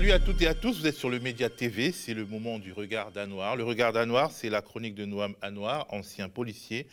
[0.00, 2.58] Salut à toutes et à tous, vous êtes sur le Média TV, c'est le moment
[2.58, 3.54] du regard d'Anoir.
[3.54, 6.86] Le regard d'Anoir, c'est la chronique de Noam Anoir, ancien policier,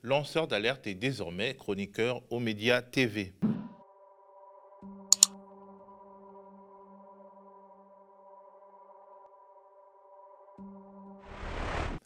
[0.00, 3.34] lanceur d'alerte et désormais chroniqueur au Média TV.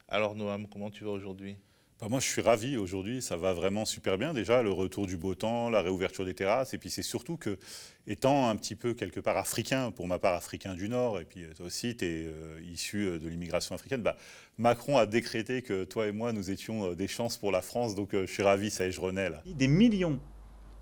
[0.08, 1.56] Alors Noam, comment tu vas aujourd'hui?
[2.00, 3.20] Bah, moi, je suis ravi aujourd'hui.
[3.20, 4.32] Ça va vraiment super bien.
[4.32, 6.72] Déjà, le retour du beau temps, la réouverture des terrasses.
[6.72, 7.58] Et puis, c'est surtout que,
[8.06, 11.44] étant un petit peu quelque part africain, pour ma part africain du Nord, et puis
[11.56, 14.16] toi aussi, tu es euh, issu euh, de l'immigration africaine, bah,
[14.58, 17.96] Macron a décrété que toi et moi, nous étions euh, des chances pour la France.
[17.96, 19.42] Donc, je suis ravi, ça y est, je renais là.
[19.46, 20.20] Des millions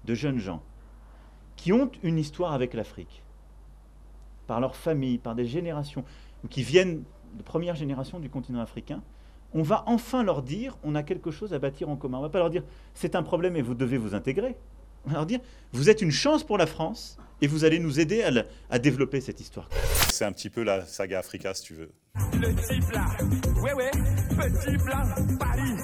[0.04, 0.62] de jeunes gens
[1.56, 3.22] qui ont une histoire avec l'Afrique,
[4.46, 6.04] par leur famille, par des générations,
[6.50, 7.04] qui viennent
[7.34, 9.02] de première génération du continent africain,
[9.54, 12.18] on va enfin leur dire on a quelque chose à bâtir en commun.
[12.18, 12.62] On ne va pas leur dire
[12.94, 14.56] c'est un problème et vous devez vous intégrer.
[15.04, 15.40] On va leur dire
[15.72, 18.24] vous êtes une chance pour la France et vous allez nous aider
[18.70, 19.68] à, développer cette histoire.
[20.08, 21.90] C'est un petit peu la saga Africa si tu veux.
[22.32, 23.06] Le petit plat,
[23.62, 25.04] ouais ouais, petit plat,
[25.38, 25.76] Paris,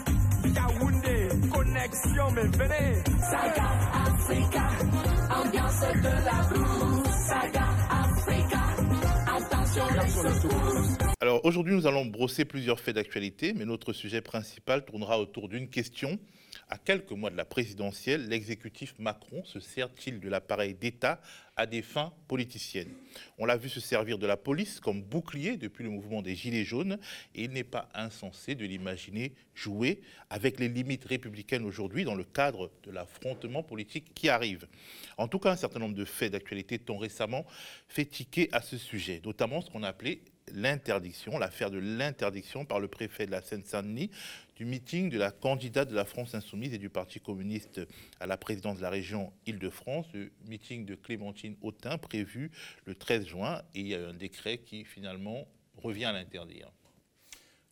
[0.54, 3.02] Yaoundé, connexion, mais venez.
[3.20, 3.70] Saga
[4.06, 4.68] Africa,
[5.30, 7.02] ambiance de la blues.
[7.28, 7.61] Saga
[11.20, 15.68] Alors aujourd'hui, nous allons brosser plusieurs faits d'actualité, mais notre sujet principal tournera autour d'une
[15.68, 16.18] question.
[16.72, 21.20] À quelques mois de la présidentielle, l'exécutif Macron se sert-il de l'appareil d'État
[21.54, 22.94] à des fins politiciennes?
[23.36, 26.64] On l'a vu se servir de la police comme bouclier depuis le mouvement des Gilets
[26.64, 26.98] jaunes
[27.34, 30.00] et il n'est pas insensé de l'imaginer jouer
[30.30, 34.66] avec les limites républicaines aujourd'hui dans le cadre de l'affrontement politique qui arrive.
[35.18, 37.44] En tout cas, un certain nombre de faits d'actualité t'ont récemment
[37.86, 42.80] fait tiquer à ce sujet, notamment ce qu'on a appelé l'interdiction, l'affaire de l'interdiction par
[42.80, 44.10] le préfet de la Seine-Saint-Denis
[44.56, 47.80] du meeting de la candidate de la France Insoumise et du Parti communiste
[48.20, 52.50] à la présidence de la région Île-de-France, le meeting de Clémentine Autain prévu
[52.84, 56.70] le 13 juin, et il y a un décret qui finalement revient à l'interdire.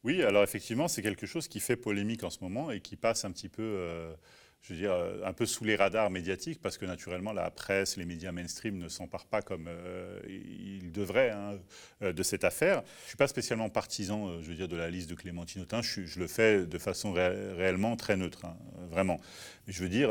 [0.03, 3.25] Oui, alors effectivement, c'est quelque chose qui fait polémique en ce moment et qui passe
[3.25, 3.63] un petit peu...
[3.63, 4.15] Euh,
[4.63, 7.97] je veux dire, euh, un peu sous les radars médiatiques, parce que naturellement, la presse,
[7.97, 11.59] les médias mainstream ne s'emparent pas comme euh, ils devraient hein,
[12.03, 12.83] euh, de cette affaire.
[12.99, 15.81] Je ne suis pas spécialement partisan, je veux dire, de la liste de Clémentine Autain.
[15.81, 18.57] Je, je le fais de façon réellement très neutre, hein,
[18.91, 19.19] vraiment.
[19.67, 20.11] Mais je veux dire,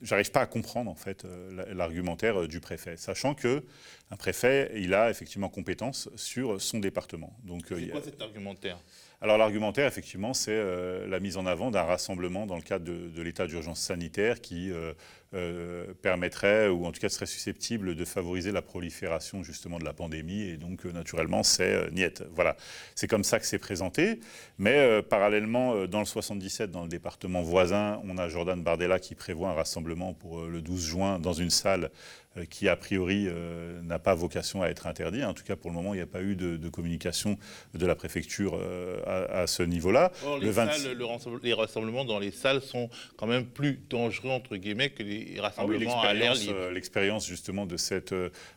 [0.00, 1.26] j'arrive pas à comprendre, en fait,
[1.72, 3.62] l'argumentaire du préfet, sachant que
[4.10, 7.34] un préfet, il a effectivement compétence sur son département.
[7.44, 8.78] Donc, c'est quoi cet argumentaire?
[9.22, 13.22] Alors l'argumentaire, effectivement, c'est euh, la mise en avant d'un rassemblement dans le cadre de,
[13.22, 14.72] l'état d'urgence sanitaire qui
[15.34, 19.84] euh, euh, permettrait, ou en tout cas serait susceptible de favoriser la prolifération justement de
[19.84, 20.42] la pandémie.
[20.42, 22.24] Et donc, naturellement, c'est niette.
[22.34, 22.56] Voilà,
[22.94, 24.20] c'est comme ça que c'est présenté.
[24.58, 29.50] Mais parallèlement, dans le 77, dans le département voisin, on a Jordan Bardella qui prévoit
[29.50, 31.90] un rassemblement pour le 12 juin dans une salle
[32.38, 35.22] euh, qui a priori euh, n'a pas vocation à être interdit.
[35.22, 37.36] En tout cas, pour le moment, il n'y a pas eu de, communication
[37.74, 40.10] de la préfecture euh, à, ce niveau-là.
[40.40, 42.88] les, rassemblements dans les salles sont
[43.18, 46.70] quand même plus dangereux, entre guillemets, que les ah rassemblements à l'air libre.
[46.72, 48.14] L'expérience justement de cette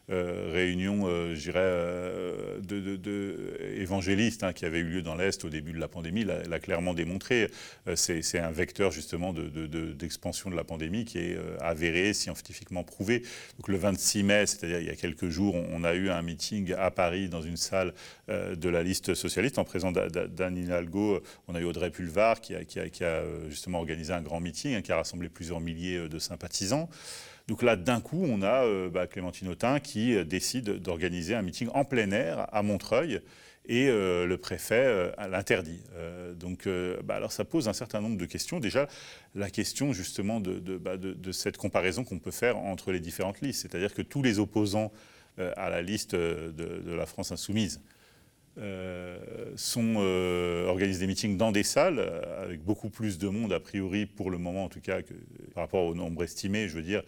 [0.07, 5.73] réunion, je dirais, de, de, évangéliste hein, qui avait eu lieu dans l'Est au début
[5.73, 7.49] de la pandémie l'a clairement démontré.
[7.95, 13.23] C'est un vecteur justement d'expansion de, la pandémie qui est avéré, scientifiquement prouvé
[13.67, 16.91] le 26 mai, c'est-à-dire il y a quelques jours, on, a eu un meeting à
[16.91, 17.93] Paris dans une salle
[18.29, 21.21] euh, de la liste socialiste en présence d'Anne Hidalgo.
[21.47, 22.61] On a eu Audrey Pulvar qui a,
[23.01, 26.54] euh, justement organisé un grand meeting hein, qui a rassemblé plusieurs milliers euh, de sympathisants.
[27.47, 31.85] Donc là, d'un coup, on a bah, Clémentine Autain qui décide d'organiser un meeting en
[31.85, 33.21] plein air à Montreuil
[33.67, 35.81] et euh, le préfet euh, l'interdit.
[35.95, 36.67] Euh, donc,
[37.03, 38.59] bah, ça pose un certain nombre de questions.
[38.59, 38.87] Déjà,
[39.33, 40.95] la question justement de, bah,
[41.31, 44.91] cette comparaison qu'on peut faire entre les différentes listes, c'est-à-dire que tous les opposants
[45.37, 47.81] à la liste de, la France insoumise
[49.55, 49.95] sont,
[50.67, 51.99] organisent des meetings dans des salles
[52.41, 54.99] avec beaucoup plus de monde, a priori, pour le moment en tout cas,
[55.53, 57.03] par rapport au nombre estimé, je veux dire,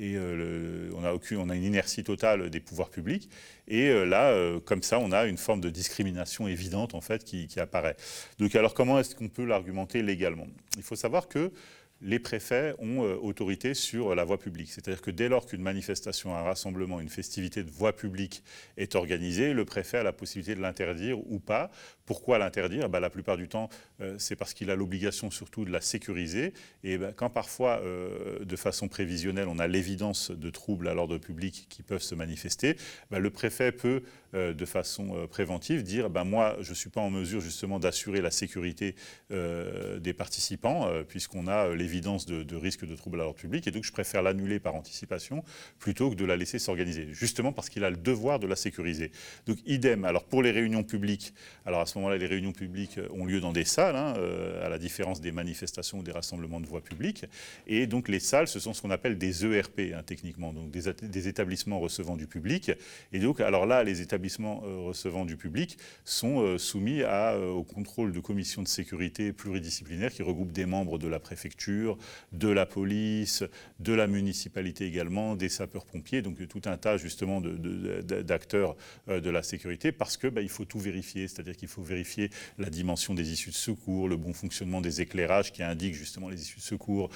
[0.00, 3.28] et euh, on, a aucune, on a une inertie totale des pouvoirs publics.
[3.66, 7.24] Et euh, là, euh, comme ça, on a une forme de discrimination évidente en fait
[7.24, 7.96] qui apparaît.
[8.38, 10.46] Donc, alors comment est-ce qu'on peut l'argumenter légalement?
[10.76, 11.50] Il faut savoir que
[12.00, 14.70] les préfets ont euh, autorité sur la voie publique.
[14.70, 18.42] C'est-à-dire que dès lors qu'une manifestation, un rassemblement, une festivité de voie publique
[18.76, 21.70] est organisée, le préfet a la possibilité de l'interdire ou pas.
[22.08, 22.88] Pourquoi l'interdire?
[22.88, 23.68] Bah, La plupart du temps,
[24.00, 26.54] euh, c'est parce qu'il a l'obligation surtout de la sécuriser.
[26.82, 31.18] Et bah, quand parfois, euh, de façon prévisionnelle, on a l'évidence de troubles à l'ordre
[31.18, 32.76] public qui peuvent se manifester,
[33.10, 36.90] bah, le préfet peut euh, de façon euh, préventive, dire ben moi, je ne suis
[36.90, 38.94] pas en mesure justement d'assurer la sécurité
[39.30, 43.70] euh, des participants, puisqu'on a l'évidence de, de, risque de trouble à l'ordre public, et
[43.70, 45.42] donc je préfère l'annuler par anticipation
[45.78, 49.12] plutôt que de la laisser s'organiser, justement parce qu'il a le devoir de la sécuriser.
[49.46, 51.32] Donc idem, alors pour les réunions publiques,
[51.64, 54.14] alors à ce moment-là, les réunions publiques ont lieu dans des salles, hein,
[54.62, 57.24] à la différence des manifestations ou des rassemblements de voix publiques,
[57.66, 60.92] et donc les salles, ce sont ce qu'on appelle des ERP, hein, techniquement, donc des,
[61.02, 62.72] des, établissements recevant du public,
[63.12, 67.50] et donc alors là, les établissements établissements euh, recevant du public sont euh, soumis euh,
[67.50, 71.96] au contrôle de commissions de sécurité pluridisciplinaires qui regroupent des membres de la préfecture,
[72.32, 73.44] de la police,
[73.78, 78.76] de la municipalité également, des sapeurs-pompiers, donc tout un tas justement d'acteurs
[79.06, 82.30] de, de, la sécurité, parce que bah, il faut tout vérifier, c'est-à-dire qu'il faut vérifier
[82.58, 86.40] la dimension des issues de secours, le bon fonctionnement des éclairages qui indiquent justement les
[86.40, 87.10] issues de secours,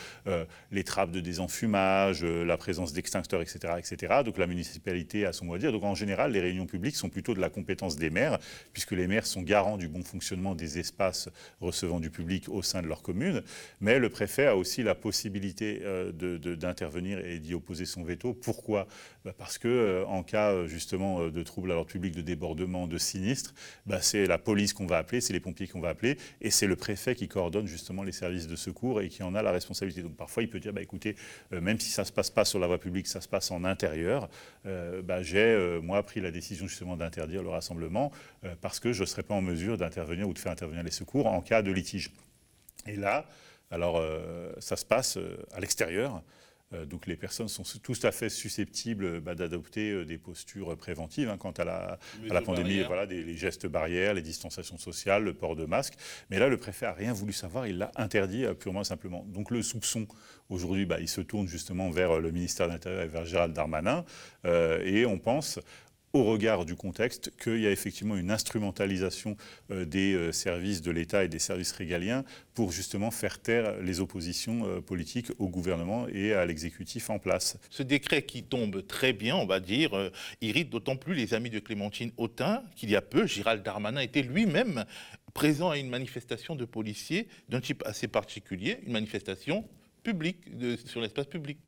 [0.70, 4.22] les trappes de désenfumage, la présence d'extincteurs, etc., etc.
[4.24, 5.72] Donc la municipalité a son mot à dire.
[5.72, 8.38] Donc en général, les réunions publiques sont plutôt de la compétence des maires,
[8.72, 11.28] puisque les maires sont garants du bon fonctionnement des espaces
[11.60, 13.42] recevant du public au sein de leur commune.
[13.80, 16.12] Mais le préfet a aussi la possibilité euh,
[16.56, 18.34] d'intervenir et d'y opposer son veto.
[18.34, 18.86] Pourquoi?
[19.24, 22.86] Bah, Parce que euh, en cas euh, justement de troubles à l'ordre public, de débordement,
[22.86, 23.54] de sinistre,
[23.86, 26.66] bah, c'est la police qu'on va appeler, c'est les pompiers qu'on va appeler, et c'est
[26.66, 30.02] le préfet qui coordonne justement les services de secours et qui en a la responsabilité.
[30.02, 31.16] Donc parfois il peut dire, bah, écoutez,
[31.50, 33.64] même si ça ne se passe pas sur la voie publique, ça se passe en
[33.64, 34.28] intérieur,
[34.64, 38.10] bah, j'ai moi pris la décision justement d'interdire le rassemblement
[38.44, 40.90] euh, parce que je ne serais pas en mesure d'intervenir ou de faire intervenir les
[40.90, 42.10] secours en cas de litige.
[42.86, 43.26] Et là,
[43.70, 46.22] alors euh, ça se passe euh, à l'extérieur.
[46.88, 51.50] Donc les personnes sont tout à fait susceptibles bah, d'adopter des postures préventives hein, quant
[51.50, 51.98] à la,
[52.30, 55.92] à la pandémie, voilà, des, les gestes barrières, les distanciations sociales, le port de masque.
[56.30, 59.22] Mais là, le préfet n'a rien voulu savoir, il l'a interdit purement et simplement.
[59.28, 60.06] Donc le soupçon,
[60.48, 64.06] aujourd'hui, bah, il se tourne justement vers le ministère de l'Intérieur et vers Gérald Darmanin.
[64.46, 65.60] et on pense
[66.12, 69.36] au regard du contexte qu'il y a effectivement une instrumentalisation
[69.70, 72.24] euh, des euh, services de l'État et des services régaliens
[72.54, 77.58] pour justement faire taire les oppositions euh, politiques au gouvernement et à l'exécutif en place.
[77.70, 80.10] Ce décret qui tombe très bien, on va dire,
[80.40, 84.22] irrite d'autant plus les amis de Clémentine Autain qu'il y a peu, Gérald Darmanin était
[84.22, 84.84] lui-même
[85.34, 89.64] présent à une manifestation de policiers d'un type assez particulier, une manifestation
[90.02, 90.38] publique,
[90.84, 91.58] sur l'espace public.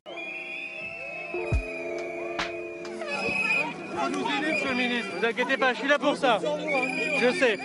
[4.09, 5.11] Nous aider, monsieur le ministre.
[5.19, 6.39] Vous inquiétez pas, je suis là pour ça.
[6.39, 7.59] Je sais.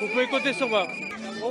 [0.00, 0.86] Vous pouvez compter sur moi.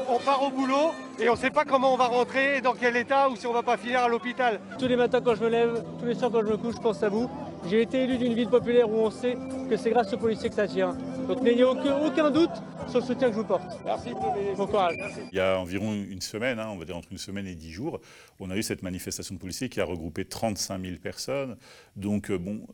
[0.08, 2.96] On, part au boulot et on ne sait pas comment on va rentrer, dans quel
[2.96, 4.60] état ou si on va pas finir à l'hôpital.
[4.78, 6.82] Tous les matins quand je me lève, tous les soirs quand je me couche, je
[6.82, 7.30] pense à vous.
[7.68, 9.38] J'ai été élu d'une ville populaire où on sait
[9.70, 10.96] que c'est grâce aux policiers que ça tient.
[11.28, 12.52] Donc n'ayez aucun, doute
[12.90, 13.80] sur le soutien que je vous porte.
[13.86, 14.10] Merci,
[14.58, 14.96] Bon courage.
[15.32, 17.72] Il y a environ une semaine, hein, on va dire entre une semaine et dix
[17.72, 18.00] jours,
[18.40, 21.58] on a eu cette manifestation de policiers qui a regroupé 35 000 personnes.
[21.96, 22.66] Donc, euh, bon,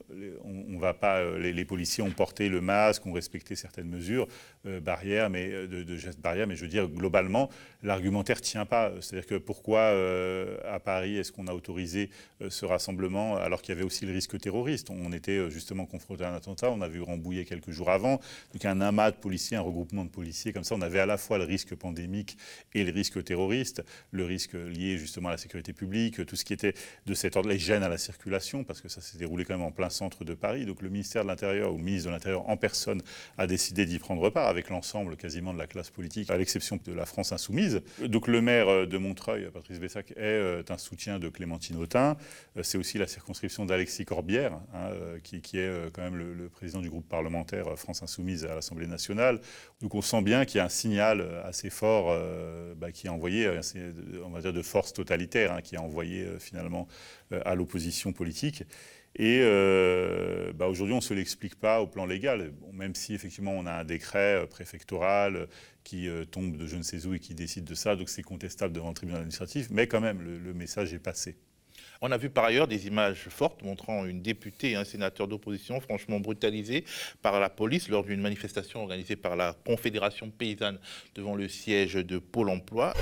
[0.43, 1.17] on, va pas.
[1.17, 4.27] Euh, les, policiers ont porté le masque, ont respecté certaines mesures
[4.67, 6.47] euh, barrières, mais de, gestes barrières.
[6.47, 7.49] Mais je veux dire, globalement,
[7.81, 8.91] l'argumentaire tient pas.
[9.01, 9.93] C'est-à-dire que pourquoi
[10.69, 12.09] à Paris est-ce qu'on a autorisé
[12.47, 14.89] ce rassemblement alors qu'il y avait aussi le risque terroriste?
[14.89, 16.69] On était justement confronté à un attentat.
[16.69, 18.19] On a vu Rambouillet quelques jours avant.
[18.53, 21.17] Donc un amas de policiers, un regroupement de policiers comme ça, on avait à la
[21.17, 22.37] fois le risque pandémique
[22.73, 26.53] et le risque terroriste, le risque lié justement à la sécurité publique, tout ce qui
[26.53, 26.73] était
[27.05, 29.65] de cet ordre, les gênes à la circulation, parce que ça s'est déroulé quand même
[29.65, 30.65] en plein centre de Paris.
[30.65, 33.01] Donc le ministère de l'Intérieur ou le ministre de l'Intérieur en personne
[33.37, 36.93] a décidé d'y prendre part avec l'ensemble quasiment de la classe politique, à l'exception de
[36.93, 37.81] la France insoumise.
[38.05, 42.17] Donc le maire de Montreuil, Patrice Bessac, est euh, un soutien de Clémentine Autain.
[42.57, 46.49] Euh, c'est aussi la circonscription d'Alexis Corbière, hein, euh, qui, est quand même le, le
[46.49, 49.39] président du groupe parlementaire France insoumise à l'Assemblée nationale.
[49.81, 53.07] Donc on sent bien qu'il y a un signal euh, assez fort euh, bah, qui
[53.07, 53.61] est envoyé, euh,
[54.25, 56.87] on va dire de force totalitaire, hein, qui est envoyé finalement
[57.31, 58.63] à l'opposition politique.
[59.17, 59.39] Et
[60.53, 63.71] bah, aujourd'hui, on ne se l'explique pas au plan légal, même si effectivement on a
[63.71, 65.47] un décret préfectoral
[65.83, 68.73] qui tombe de je ne sais où et qui décide de ça, donc c'est contestable
[68.73, 71.37] devant le tribunal administratif, mais quand même, le message est passé.
[72.01, 75.79] On a vu par ailleurs des images fortes montrant une députée et un sénateur d'opposition
[75.79, 76.83] franchement brutalisés
[77.21, 80.79] par la police lors d'une manifestation organisée par la Confédération paysanne
[81.15, 82.93] devant le siège de Pôle emploi.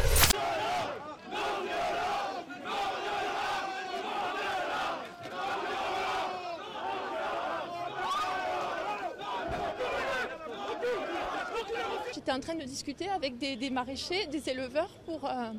[12.14, 15.52] J'étais en train de discuter avec des, maraîchers, des éleveurs pour, euh,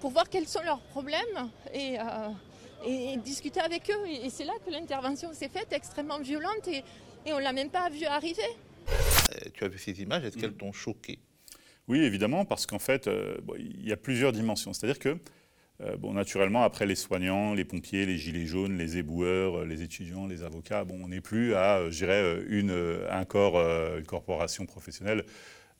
[0.00, 2.02] pour voir quels sont leurs problèmes et euh,
[2.86, 4.08] et, discuter avec eux.
[4.08, 6.82] Et, c'est là que l'intervention s'est faite, extrêmement violente, et,
[7.26, 8.42] on ne l'a même pas vu arriver.
[8.88, 11.18] Euh, tu as vu ces images, est-ce qu'elles t'ont choqué?
[11.88, 14.72] Oui, évidemment, parce qu'en fait, euh, il y a plusieurs dimensions.
[14.72, 15.18] C'est-à-dire que
[15.82, 20.26] Euh, bon, naturellement, après les soignants, les pompiers, les gilets jaunes, les éboueurs, les étudiants,
[20.26, 23.56] les avocats, bon, on n'est plus à, je dirais, une, un corps,
[23.96, 25.24] une corporation professionnelle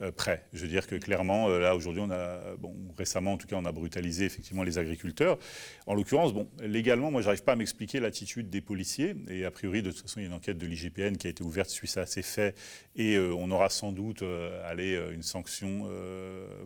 [0.02, 0.44] euh, prêt.
[0.54, 3.56] Je veux dire que clairement, euh, là aujourd'hui, on a, bon, récemment en tout cas,
[3.56, 5.38] on a brutalisé effectivement les agriculteurs.
[5.86, 9.14] En l'occurrence, bon, légalement, moi, j'arrive pas à m'expliquer l'attitude des policiers.
[9.28, 11.30] Et a priori, de toute façon, il y a une enquête de l'IGPN qui a
[11.30, 12.56] été ouverte suite à ces faits,
[12.96, 14.22] et euh, on aura sans doute
[14.64, 15.88] allé une sanction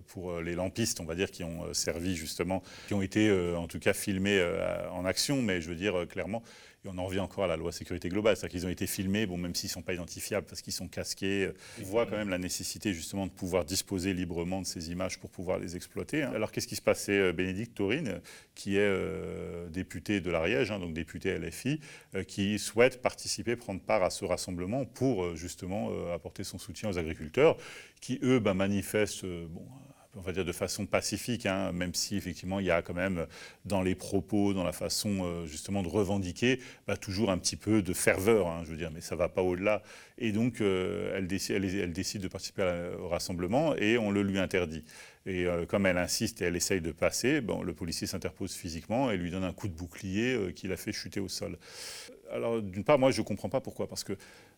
[0.09, 3.79] pour les lampistes, on va dire, qui ont servi justement, qui ont été en tout
[3.79, 4.43] cas filmés
[4.93, 5.43] en action.
[5.43, 6.43] Mais je veux dire clairement,
[6.87, 9.37] on en revient encore à la loi sécurité globale, c'est-à-dire qu'ils ont été filmés, bon,
[9.37, 11.51] même s'ils ne sont pas identifiables parce qu'ils sont casqués.
[11.81, 15.31] On voit quand même la nécessité justement de pouvoir disposer librement de ces images pour
[15.31, 16.23] pouvoir les exploiter.
[16.23, 16.33] Hein.
[16.35, 18.21] Alors qu'est-ce qui se passait euh, Bénédicte Taurine,
[18.55, 21.81] qui est euh, député de l'Ariège, hein, donc député LFI,
[22.15, 26.99] euh, qui souhaite participer, prendre part à ce rassemblement pour justement apporter son soutien aux
[26.99, 27.57] agriculteurs,
[28.01, 29.63] qui eux ben, manifestent bon,
[30.17, 33.27] on va dire de façon pacifique, hein, même si effectivement il y a quand même
[33.65, 37.83] dans les propos, dans la façon euh, justement de revendiquer, bah, toujours un petit peu
[37.83, 39.83] de ferveur, hein, je veux dire, mais ça ne va pas au-delà.
[40.19, 44.39] Et donc euh, elle, décide, elle, décide, de participer au rassemblement et on le lui
[44.39, 44.85] interdit.
[45.27, 49.17] Et euh, comme elle insiste et elle essaye de passer, le policier s'interpose physiquement et
[49.17, 51.59] lui donne un coup de bouclier qui la fait chuter au sol.
[52.31, 54.15] Alors d'une part, moi je ne comprends pas pourquoi, parce que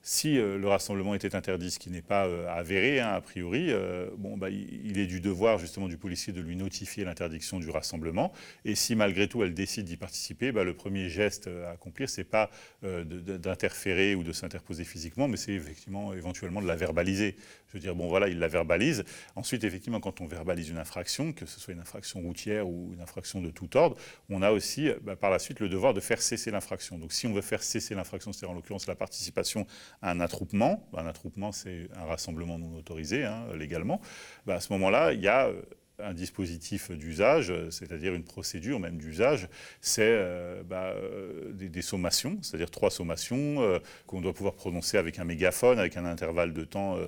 [0.09, 3.73] si euh, le rassemblement était interdit, ce qui n'est pas euh, avéré hein, a priori,
[3.73, 7.71] euh, bon, bah, il, est du devoir justement du policier de lui notifier l'interdiction du
[7.71, 8.33] rassemblement.
[8.65, 12.23] Et si malgré tout elle décide d'y participer, bah, le premier geste à accomplir, c'est
[12.23, 12.51] pas
[12.83, 17.35] d'interférer ou de s'interposer physiquement, mais c'est effectivement éventuellement de la verbaliser.
[17.67, 19.05] Je veux dire, bon voilà, il la verbalise.
[19.35, 23.01] Ensuite, effectivement, quand on verbalise une infraction, que ce soit une infraction routière ou une
[23.01, 23.97] infraction de tout ordre,
[24.31, 26.97] on a aussi bah, par la suite le devoir de faire cesser l'infraction.
[26.97, 29.67] Donc si on veut faire cesser l'infraction, c'est-à-dire en l'occurrence la participation
[30.03, 30.89] un attroupement.
[30.97, 34.01] Un attroupement, c'est un rassemblement non autorisé hein, légalement.
[34.47, 35.63] Ben, à ce moment-là, il y a euh,
[35.99, 39.49] un dispositif d'usage, c'est-à-dire une procédure même d'usage,
[39.81, 45.25] c'est euh, bah, euh, des, sommations, c'est-à-dire trois sommations qu'on doit pouvoir prononcer avec un
[45.25, 46.99] mégaphone, avec un intervalle de temps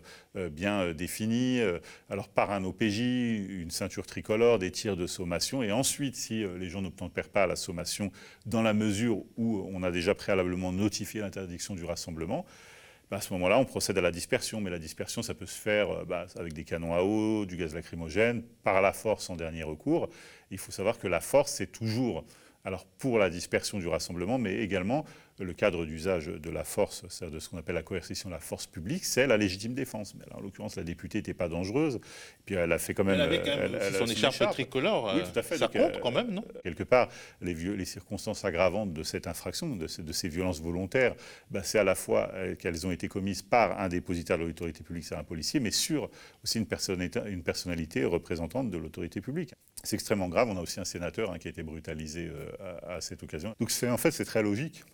[0.51, 1.61] bien défini,
[2.09, 6.71] alors par un OPJ, une ceinture tricolore, des tirs de sommation, et ensuite, si les
[6.71, 8.11] gens n'obtempèrent pas la sommation,
[8.47, 12.47] dans la mesure où on a déjà préalablement notifié l'interdiction du rassemblement, bah,
[13.11, 14.61] à ce moment-là, on procède à la dispersion.
[14.61, 17.57] Mais la dispersion, ça peut se faire euh, bah, avec des canons à eau, du
[17.57, 20.09] gaz lacrymogène, par la force en dernier recours.
[20.51, 22.25] Il faut savoir que la force, c'est toujours,
[22.65, 25.05] alors pour la dispersion du rassemblement, mais également
[25.39, 28.67] le cadre d'usage de la force, c'est-à-dire de ce qu'on appelle la coercition, la force
[28.67, 30.15] publique, c'est la légitime défense.
[30.15, 32.01] Mais en l'occurrence, la députée n'était pas dangereuse.
[32.45, 33.15] Puis elle a fait quand même.
[33.17, 35.13] Elle avait quand même son écharpe, tricolore.
[35.15, 35.59] Oui, tout à fait.
[35.59, 36.45] Ça compte quand même, non?
[36.55, 37.09] euh, Quelque part,
[37.41, 41.15] les, les, circonstances aggravantes de cette infraction, de, ces violences volontaires,
[41.51, 44.83] bah, c'est à la fois euh, qu'elles ont été commises par un dépositaire de l'autorité
[44.83, 46.11] publique, c'est un policier, mais sur
[46.45, 49.55] aussi une personnalité, une personnalité représentante de l'autorité publique.
[49.85, 50.49] C'est extrêmement grave.
[50.49, 53.55] On a aussi un sénateur hein, qui a été brutalisé euh, à, à, cette occasion.
[53.61, 54.85] Donc en fait, c'est très logique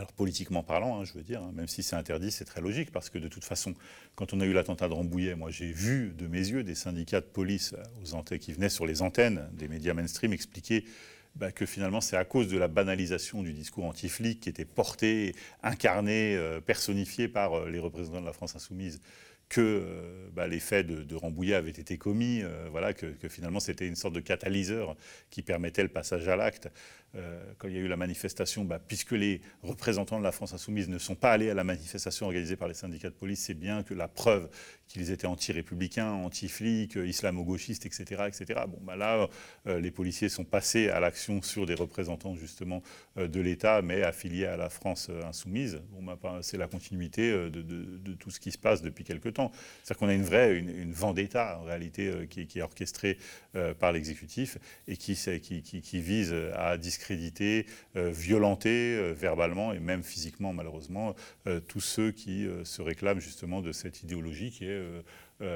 [0.00, 2.90] alors politiquement parlant, hein, je veux dire, hein, même si c'est interdit, c'est très logique,
[2.90, 3.74] parce que de toute façon,
[4.14, 7.20] quand on a eu l'attentat de Rambouillet, moi j'ai vu de mes yeux des syndicats
[7.20, 10.86] de police aux antennes, qui venaient sur les antennes des médias mainstream expliquer
[11.34, 15.34] bah, que finalement c'est à cause de la banalisation du discours anti-flic qui était porté,
[15.62, 19.02] incarné, euh, personnifié par euh, les représentants de la France insoumise
[19.50, 23.96] que euh, bah, les faits de, Rambouillet avaient été commis, voilà, que finalement c'était une
[23.96, 24.96] sorte de catalyseur
[25.28, 26.70] qui permettait le passage à l'acte.
[27.16, 30.52] Euh, quand il y a eu la manifestation, bah, puisque les représentants de la France
[30.52, 33.54] insoumise ne sont pas allés à la manifestation organisée par les syndicats de police, c'est
[33.54, 34.48] bien que la preuve
[34.86, 38.60] qu'ils étaient anti-républicains, anti-flics, islamo-gauchistes, etc., etc.
[38.68, 39.28] Bon, bah là,
[39.66, 42.82] euh, les policiers sont passés à l'action sur des représentants justement
[43.18, 45.80] euh, de l'État, mais affiliés à la France insoumise.
[46.00, 49.50] Bah, c'est la continuité de, tout ce qui se passe depuis quelque temps.
[49.82, 53.16] C'est-à-dire qu'on a une vraie, une, vendetta en réalité qui, est orchestrée
[53.78, 57.66] par l'exécutif et qui, vise à discrimer discréditer,
[57.96, 61.14] euh, violenter euh, verbalement et même physiquement malheureusement
[61.46, 64.80] euh, tous ceux qui se réclament justement de cette idéologie qui est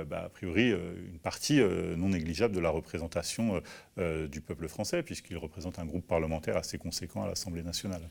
[0.06, 1.60] bah, a priori une partie
[1.96, 3.60] non négligeable de la représentation
[3.96, 8.02] du peuple français, puisqu'il représente un groupe parlementaire assez conséquent à l'Assemblée nationale.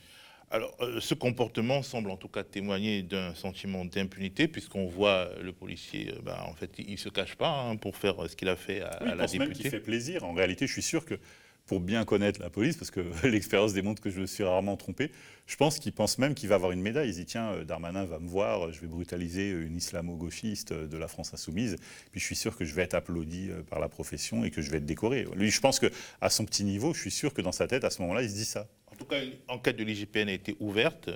[0.52, 6.13] Alors, ce comportement semble en tout cas témoigner d'un sentiment d'impunité, puisqu'on voit le policier,
[6.24, 8.82] bah, en fait, il ne se cache pas hein, pour faire ce qu'il a fait
[8.82, 9.40] à, oui, à la députée.
[9.40, 10.24] Même qu'il fait plaisir.
[10.24, 11.16] En réalité, je suis sûr que
[11.65, 15.12] pour bien connaître la police, parce que l'expérience démontre que je me suis rarement trompé,
[15.46, 17.10] je pense qu'il pense même qu'il va avoir une médaille.
[17.10, 20.98] Il dit tiens, euh, Darmanin va me voir, je vais brutaliser une islamo-gauchiste euh, de
[20.98, 21.77] la France insoumise,
[22.12, 24.62] puis je suis sûr que je vais être applaudi euh, par la profession et que
[24.62, 25.25] je vais être décoré.
[25.36, 27.89] Lui, je pense qu'à son petit niveau, je suis sûr que dans sa tête, à
[27.89, 28.67] ce moment-là, il se dit ça.
[28.91, 31.10] En tout cas, une enquête de l'IGPN a été ouverte.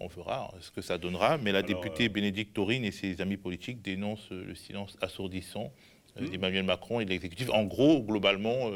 [0.00, 1.38] on verra ce que ça donnera.
[1.38, 5.72] Mais la députée Bénédicte Taurine et ses amis politiques dénoncent le silence assourdissant
[6.20, 7.48] d'Emmanuel Macron et de l'exécutif.
[7.50, 8.70] En gros, globalement,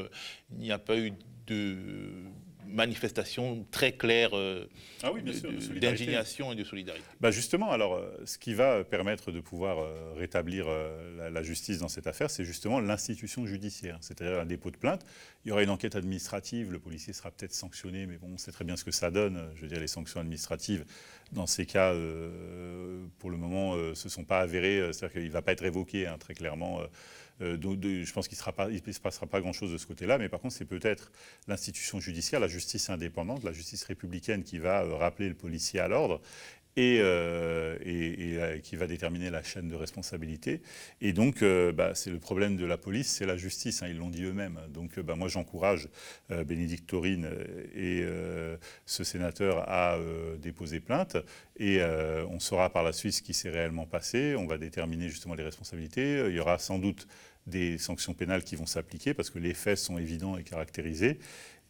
[0.52, 1.12] il n'y a pas eu
[1.47, 1.76] de
[2.69, 4.66] manifestation très claire euh,
[5.02, 7.05] Ah oui, d'indignation et de solidarité.
[7.21, 11.43] Bah justement, alors, euh, ce qui va permettre de pouvoir euh, rétablir euh, la, la
[11.43, 15.02] justice dans cette affaire, c'est justement l'institution judiciaire, c'est-à-dire un dépôt de plainte.
[15.45, 18.52] Il y aura une enquête administrative, le policier sera peut-être sanctionné, mais bon, on sait
[18.52, 19.49] très bien ce que ça donne.
[19.55, 20.85] Je veux dire, les sanctions administratives,
[21.33, 24.81] dans ces cas, euh, pour le moment, euh, se sont pas avérées.
[24.81, 26.81] euh, C'est-à-dire qu'il ne va pas être révoqué, hein, très clairement.
[27.40, 30.55] Euh, je pense qu'il ne se passera pas grand-chose de ce côté-là, mais par contre,
[30.55, 31.12] c'est peut-être
[31.49, 35.88] l'institution judiciaire, la justice indépendante, la justice républicaine qui va euh, rappeler le policier à
[35.88, 36.21] l'ordre
[36.76, 40.61] et, euh, euh, qui va déterminer la chaîne de responsabilité.
[41.00, 43.97] Et donc, euh, bah, c'est le problème de la police, c'est la justice, hein, ils
[43.97, 44.61] l'ont dit eux-mêmes.
[44.68, 45.88] Donc, bah, moi, j'encourage
[46.28, 47.28] Bénédicte Taurine
[47.75, 48.04] et
[48.85, 49.99] ce sénateur à
[50.38, 51.16] déposer plainte.
[51.59, 54.35] Et on saura par la suite ce qui s'est réellement passé.
[54.37, 56.25] On va déterminer justement les responsabilités.
[56.28, 57.06] Il y aura sans doute
[57.47, 61.18] des sanctions pénales qui vont s'appliquer parce que les faits sont évidents et caractérisés.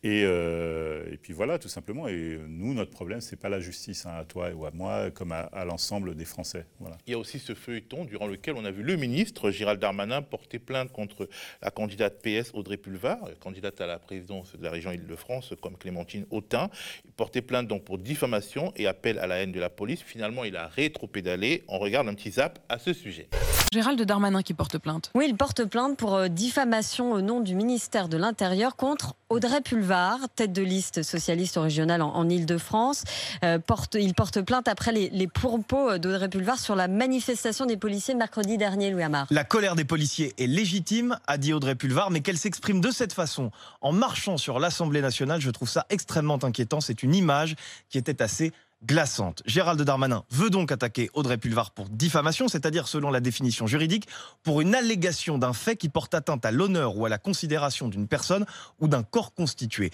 [0.06, 2.06] Et, euh, et puis voilà, tout simplement.
[2.06, 5.32] Et nous, notre problème, c'est pas la justice, hein, à toi ou à moi, comme
[5.32, 6.64] à, à l'ensemble des Français.
[6.78, 6.96] Voilà.
[7.08, 10.22] Il y a aussi ce feuilleton durant lequel on a vu le ministre Gérald Darmanin
[10.22, 11.28] porter plainte contre
[11.60, 16.25] la candidate PS Audrey Pulvar, candidate à la présidence de la région Île-de-France comme Clémentine
[16.30, 16.70] Autain.
[17.04, 20.02] Il portait plainte donc pour diffamation et appel à la haine de la police.
[20.02, 21.64] Finalement, il a rétro-pédalé.
[21.66, 23.28] On regarde un petit zap à ce sujet.
[23.72, 25.10] Gérald Darmanin qui porte plainte.
[25.14, 29.60] Oui, il porte plainte pour euh, diffamation au nom du ministère de l'Intérieur contre Audrey
[29.60, 29.95] Pulvar,
[30.34, 33.04] tête de liste socialiste régionale en, Ile-de-France.
[33.44, 37.76] Euh, porte, il porte plainte après les, les propos d'Audrey Pulvar sur la manifestation des
[37.76, 39.26] policiers mercredi dernier, Louis Amar.
[39.30, 43.12] La colère des policiers est légitime, a dit Audrey Pulvar, mais qu'elle s'exprime de cette
[43.12, 43.50] façon,
[43.80, 46.80] en marchant sur l'Assemblée nationale, je trouve ça extrêmement inquiétant.
[46.80, 47.56] C'est une image
[47.88, 48.52] qui était assez
[48.87, 49.43] glaçante.
[49.47, 54.07] Gérald Darmanin veut donc attaquer Audrey Pulvar pour diffamation, c'est-à-dire selon la définition juridique,
[54.43, 58.07] pour une allégation d'un fait qui porte atteinte à l'honneur ou à la considération d'une
[58.07, 58.47] personne
[58.81, 59.90] ou d'un corps constitué.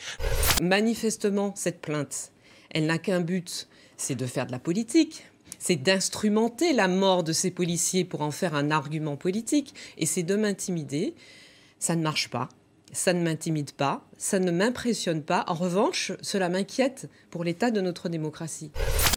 [0.60, 2.32] Manifestement, cette plainte,
[2.70, 5.24] elle n'a qu'un but, c'est de faire de la politique.
[5.58, 9.74] C'est d'instrumenter la mort de ces policiers pour en faire un argument politique.
[9.96, 11.14] Et c'est de m'intimider.
[11.78, 12.48] Ça ne marche pas.
[12.92, 14.06] Ça ne m'intimide pas.
[14.18, 15.44] Ça ne m'impressionne pas.
[15.48, 18.70] En revanche, cela m'inquiète pour l'état de notre démocratie.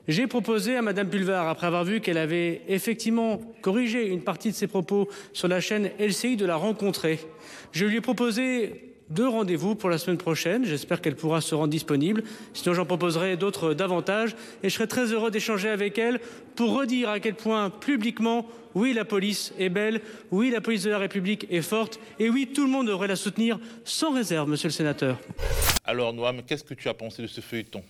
[0.08, 4.56] J'ai proposé à Madame Pulvar, après avoir vu qu'elle avait effectivement corrigé une partie de
[4.56, 7.20] ses propos sur la chaîne LCI, de la rencontrer.
[7.72, 10.66] Je lui ai proposé deux rendez-vous pour la semaine prochaine.
[10.66, 12.24] J'espère qu'elle pourra se rendre disponible.
[12.54, 14.36] Sinon, j'en proposerai d'autres davantage.
[14.64, 16.20] Et je serai très heureux d'échanger avec elle
[16.56, 20.90] pour redire à quel point, publiquement, oui, la police est belle, oui, la police de
[20.90, 24.68] la République est forte, et oui, tout le monde devrait la soutenir sans réserve, monsieur
[24.68, 25.18] le sénateur.
[25.86, 27.84] Alors, Noam, qu'est-ce que tu as pensé de ce feuilleton?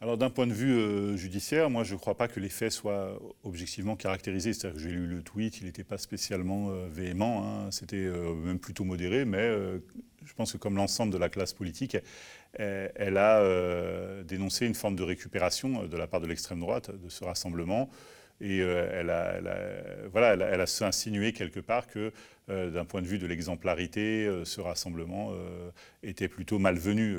[0.00, 2.72] Alors d'un point de vue euh, judiciaire, moi je ne crois pas que les faits
[2.72, 4.52] soient objectivement caractérisés.
[4.52, 7.70] C'est-à-dire que j'ai lu le tweet, il n'était pas spécialement euh, véhément, hein.
[7.70, 9.48] c'était euh, même plutôt modéré, mais
[10.24, 11.96] je pense que comme l'ensemble de la classe politique,
[12.54, 17.24] elle, a dénoncé une forme de récupération de la part de l'extrême droite de ce
[17.24, 17.90] rassemblement.
[18.40, 22.12] Et elle, a, insinué quelque part que,
[22.48, 25.32] d'un point de vue de l'exemplarité, ce rassemblement
[26.02, 27.18] était plutôt malvenu.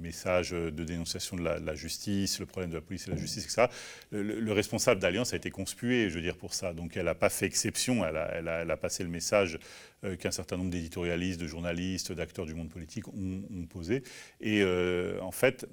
[0.00, 3.44] Message de dénonciation de la, justice, le problème de la police et de la justice,
[3.44, 3.66] etc.
[4.10, 6.72] Le, le- le responsable d'Alliance a été conspué, je veux dire, pour ça.
[6.72, 9.58] Donc elle n'a pas fait exception, elle a, passé le message
[10.04, 14.02] euh, qu'un certain nombre d'éditorialistes, de journalistes, d'acteurs du monde politique ont, posé.
[14.40, 15.66] Et euh, en fait,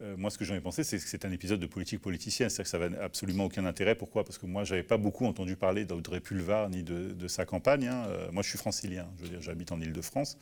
[0.00, 2.48] euh, moi, ce que j'en ai pensé, c'est que c'est un épisode de politique politicienne.
[2.48, 3.94] C'est-à-dire que ça n'a absolument aucun intérêt.
[3.96, 4.24] Pourquoi?
[4.24, 7.88] Parce que moi, j'avais pas beaucoup entendu parler d'Audrey Pulvar ni de, sa campagne.
[7.88, 8.06] hein.
[8.32, 9.08] Moi, je suis francilien.
[9.18, 10.38] Je veux dire, j'habite en Île-de-France.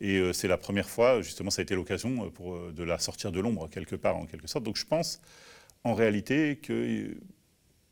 [0.00, 2.82] Et euh, c'est la première fois, justement, ça a été l'occasion euh, pour, euh, de
[2.82, 4.64] la sortir de l'ombre, quelque part, en quelque sorte.
[4.64, 5.20] Donc je pense,
[5.84, 7.16] en réalité, que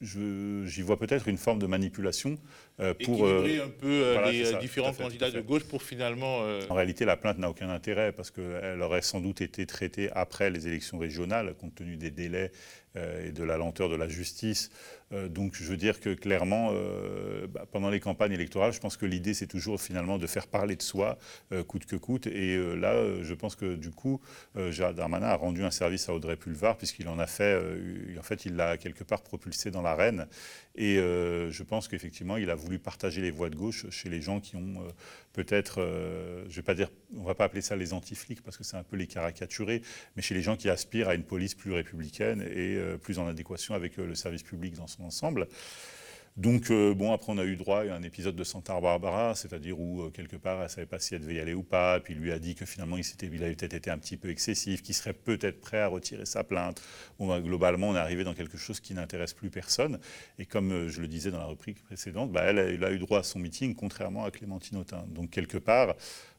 [0.01, 2.37] j'y vois peut-être une forme de manipulation
[2.81, 3.29] euh, pour...
[3.29, 6.41] Équilibrer euh, un peu euh, voilà, les ça, différents fait, candidats de gauche pour finalement.
[6.69, 10.51] En réalité, la plainte n'a aucun intérêt parce qu'elle aurait sans doute été traitée après
[10.51, 12.51] les élections régionales, compte tenu des délais
[12.96, 14.70] et de la lenteur de la justice.
[15.12, 18.96] Euh, donc, je veux dire que clairement, euh, bah, pendant les campagnes électorales, je pense
[18.96, 21.18] que l'idée, c'est toujours finalement de faire parler de soi,
[21.52, 22.26] euh, coûte que coûte.
[22.26, 24.20] Et euh, là, euh, je pense que du coup,
[24.57, 28.18] euh, Gérald Darmanin a rendu un service à Audrey Pulvar, puisqu'il en a fait, euh,
[28.18, 30.26] en fait, il l'a quelque part propulsé dans l'arène.
[30.74, 34.22] Et euh, je pense qu'effectivement, il a voulu partager les voix de gauche chez les
[34.22, 34.90] gens qui ont euh,
[35.35, 38.64] peut-être, euh, je vais pas dire, on va pas appeler ça les anti-flics parce que
[38.64, 39.83] c'est un peu les caricaturer,
[40.16, 43.27] mais chez les gens qui aspirent à une police plus républicaine et euh, plus en
[43.27, 45.49] adéquation avec euh, le service public dans son ensemble.
[46.38, 49.79] Donc, euh, bon, après, on a eu droit à un épisode de Santa Barbara, c'est-à-dire
[49.79, 52.01] où, euh, quelque part, elle ne savait pas si elle devait y aller ou pas,
[52.01, 54.81] puis lui a dit que finalement, il, il avait peut-être été un petit peu excessif,
[54.81, 56.81] qu'il serait peut-être prêt à retirer sa plainte.
[57.18, 59.99] Bon, bah, globalement, on est arrivé dans quelque chose qui n'intéresse plus personne.
[60.38, 62.99] Et comme euh, je le disais dans la rubrique précédente, bah, elle, elle, a eu
[62.99, 65.05] droit à son meeting, contrairement à Clémentine Autain.
[65.09, 65.95] Donc, quelque part,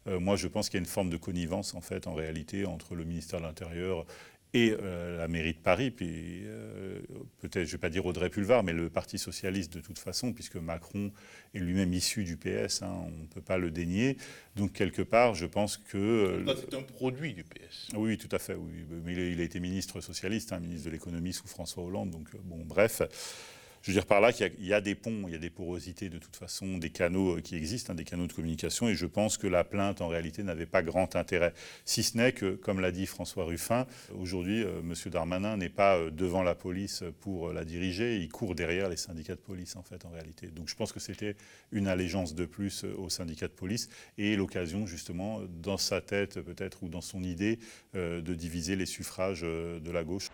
[0.05, 2.93] moi, je pense qu'il y a une forme de connivence, en fait, en réalité, entre
[2.93, 4.05] le ministère de l'Intérieur
[4.53, 6.99] et euh, la mairie de Paris, puis euh,
[7.39, 10.31] peut-être, je ne vais pas dire Audrey Pulvar, mais le Parti socialiste de toute façon,
[10.31, 11.11] puisque Macron
[11.55, 14.17] est lui-même issu du PS, hein, on ne peut pas le dénier.
[14.55, 15.97] Donc quelque part, je pense que...
[15.97, 17.89] Euh, c'est un produit du PS.
[17.95, 18.85] Oui, tout à fait, oui.
[19.03, 22.63] Mais il a, été ministre socialiste, hein, ministre de l'économie sous François Hollande, donc bon,
[22.63, 23.01] bref.
[23.83, 26.07] Je veux dire par là qu'il y, a des ponts, il y a des porosités
[26.07, 29.05] de toute façon, des canaux euh, qui existent, hein, des canaux de communication, et je
[29.05, 31.53] pense que la plainte en réalité n'avait pas grand intérêt.
[31.83, 33.85] Si ce n'est que, comme l'a dit François Ruffin,
[34.17, 34.93] aujourd'hui, euh, M.
[35.11, 39.35] Darmanin n'est pas euh, devant la police pour la diriger, il court derrière les syndicats
[39.35, 40.47] de police en fait en réalité.
[40.47, 41.35] Donc je pense que c'était
[41.73, 46.83] une allégeance de plus aux syndicats de police et l'occasion justement dans sa tête peut-être
[46.83, 47.59] ou dans son idée
[47.93, 50.29] de diviser les suffrages de la gauche.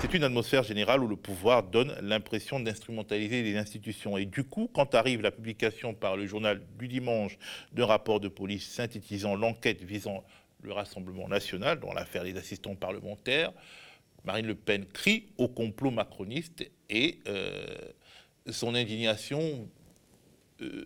[0.00, 4.16] C'est une atmosphère générale où le pouvoir donne l'impression d'instrumentaliser les institutions.
[4.16, 7.38] Et du coup, quand arrive la publication par le journal du dimanche
[7.72, 10.24] d'un rapport de police synthétisant l'enquête visant
[10.62, 13.52] le Rassemblement national dans l'affaire des assistants parlementaires,
[14.24, 17.76] Marine Le Pen crie au complot macroniste et euh,
[18.50, 19.68] son indignation
[20.62, 20.84] euh,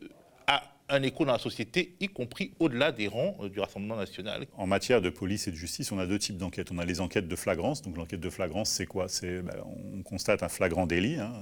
[0.91, 4.47] un écho dans la société, y compris au-delà des rangs euh, du Rassemblement national.
[4.57, 6.71] En matière de police et de justice, on a deux types d'enquêtes.
[6.73, 7.83] On a les enquêtes de flagrance.
[7.83, 9.09] Donc l'enquête de flagrance, c'est quoi?
[9.09, 11.33] C'est ben, on constate un flagrant délit, hein,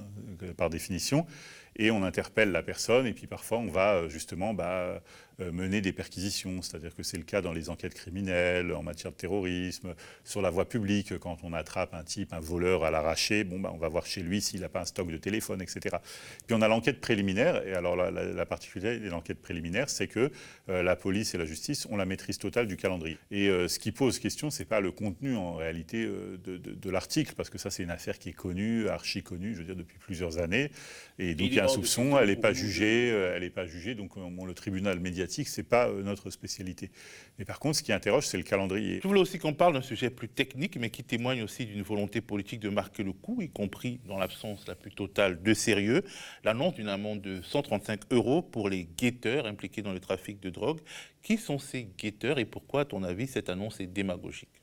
[0.57, 1.25] par définition,
[1.75, 3.07] et on interpelle la personne.
[3.07, 5.01] Et puis parfois, on va euh, justement bah,
[5.41, 9.11] euh, mener des perquisitions, c'est-à-dire que c'est le cas dans les enquêtes criminelles, en matière
[9.11, 13.45] de terrorisme, sur la voie publique, quand on attrape un type, un voleur à l'arraché,
[13.45, 15.97] bon, bah, on va voir chez lui s'il n'a pas un stock de téléphone, etc.
[16.45, 20.31] Puis on a l'enquête préliminaire, et alors la, particularité de l'enquête préliminaire, c'est que
[20.69, 23.17] euh, la police et la justice ont la maîtrise totale du calendrier.
[23.31, 27.57] Et ce qui pose question, c'est pas le contenu en réalité de, l'article, parce que
[27.57, 30.71] ça c'est une affaire qui est connue, archi connue, je veux dire, depuis plusieurs années,
[31.17, 34.11] et donc y a un soupçon, elle n'est pas jugée, elle n'est pas jugée, donc
[34.15, 36.91] le tribunal médiatique ce n'est pas euh, notre spécialité.
[37.37, 38.99] Mais par contre, ce qui interroge, c'est le calendrier.
[39.01, 42.21] Je voulais aussi qu'on parle d'un sujet plus technique, mais qui témoigne aussi d'une volonté
[42.21, 46.03] politique de marquer le coup, y compris dans l'absence la plus totale de sérieux,
[46.43, 50.79] l'annonce d'une amende de 135 euros pour les guetteurs impliqués dans le trafic de drogue.
[51.21, 54.58] Qui sont ces guetteurs et pourquoi, à ton avis, cette annonce est démagogique?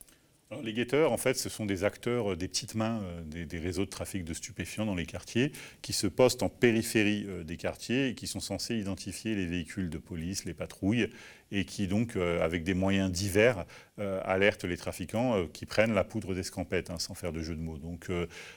[0.63, 3.85] Les guetteurs, en fait, ce sont des acteurs, euh, des petites mains euh, des, réseaux
[3.85, 8.09] de trafic de stupéfiants dans les quartiers, qui se postent en périphérie euh, des quartiers
[8.09, 11.09] et qui sont censés identifier les véhicules de police, les patrouilles,
[11.51, 13.65] et qui donc, avec des moyens divers,
[13.97, 17.77] alertent les trafiquants qui prennent la poudre d'escampette, hein, sans faire de jeu de mots.
[17.77, 18.09] Donc,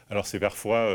[0.09, 0.92] alors c'est parfois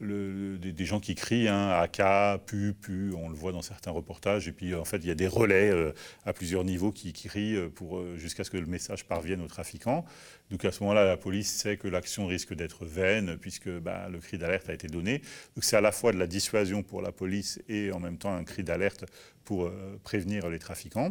[0.00, 4.46] des, gens qui crient hein, AK, pu, pu, on le voit dans certains reportages.
[4.48, 5.92] Et puis en fait, il y a des relais euh,
[6.24, 9.48] à plusieurs niveaux qui, crient euh, pour, euh, jusqu'à ce que le message parvienne aux
[9.48, 10.04] trafiquants.
[10.50, 14.18] Donc à ce moment-là, la police sait que l'action risque d'être vaine puisque bah, le
[14.18, 15.18] cri d'alerte a été donné.
[15.56, 18.32] Donc c'est à la fois de la dissuasion pour la police et en même temps
[18.32, 19.04] un cri d'alerte
[19.44, 19.70] pour
[20.04, 21.10] prévenir les trafiquants.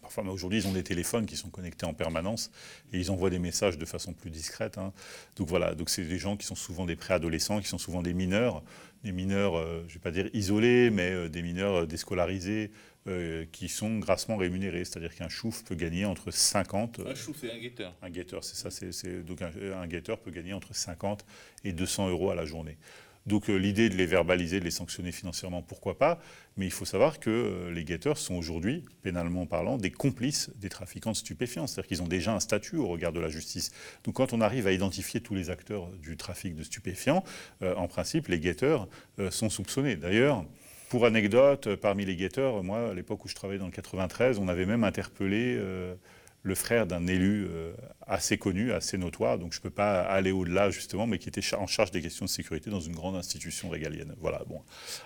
[0.00, 2.50] Parfois, aujourd'hui, ils ont des téléphones qui sont connectés en permanence
[2.92, 4.78] et ils envoient des messages de façon plus discrète.
[4.78, 4.92] Hein.
[5.36, 8.14] Donc voilà, donc c'est des gens qui sont souvent des préadolescents, qui sont souvent des
[8.14, 8.62] mineurs,
[9.04, 12.70] des mineurs, euh, je ne vais pas dire isolés, mais euh, des mineurs euh, déscolarisés,
[13.50, 14.84] qui sont grassement rémunérés.
[14.84, 17.00] C'est-à-dire qu'un chouf peut gagner entre 50...
[17.04, 17.92] Un chouf, c'est un guetteur.
[18.00, 18.68] Un guetteur, c'est ça.
[19.26, 21.26] Donc un, un guetteur peut gagner entre 50
[21.64, 22.76] et 200 euros à la journée.
[23.26, 26.18] Donc euh, l'idée de les verbaliser, de les sanctionner financièrement, pourquoi pas
[26.56, 30.68] Mais il faut savoir que euh, les guetteurs sont aujourd'hui, pénalement parlant, des complices des
[30.68, 31.66] trafiquants de stupéfiants.
[31.66, 33.70] C'est-à-dire qu'ils ont déjà un statut au regard de la justice.
[34.04, 37.22] Donc quand on arrive à identifier tous les acteurs du trafic de stupéfiants,
[37.62, 38.88] euh, en principe, les guetteurs
[39.30, 39.96] sont soupçonnés.
[39.96, 40.44] D'ailleurs,
[40.88, 44.48] pour anecdote, parmi les guetteurs, moi, à l'époque où je travaillais dans le 93, on
[44.48, 45.58] avait même interpellé
[46.42, 47.72] le frère d'un élu euh,
[48.06, 51.42] assez connu, assez notoire, donc je ne peux pas aller au-delà justement, mais qui était
[51.54, 54.14] en charge des questions de sécurité dans une grande institution régalienne.
[54.20, 54.42] Voilà.
[54.48, 54.60] Bon.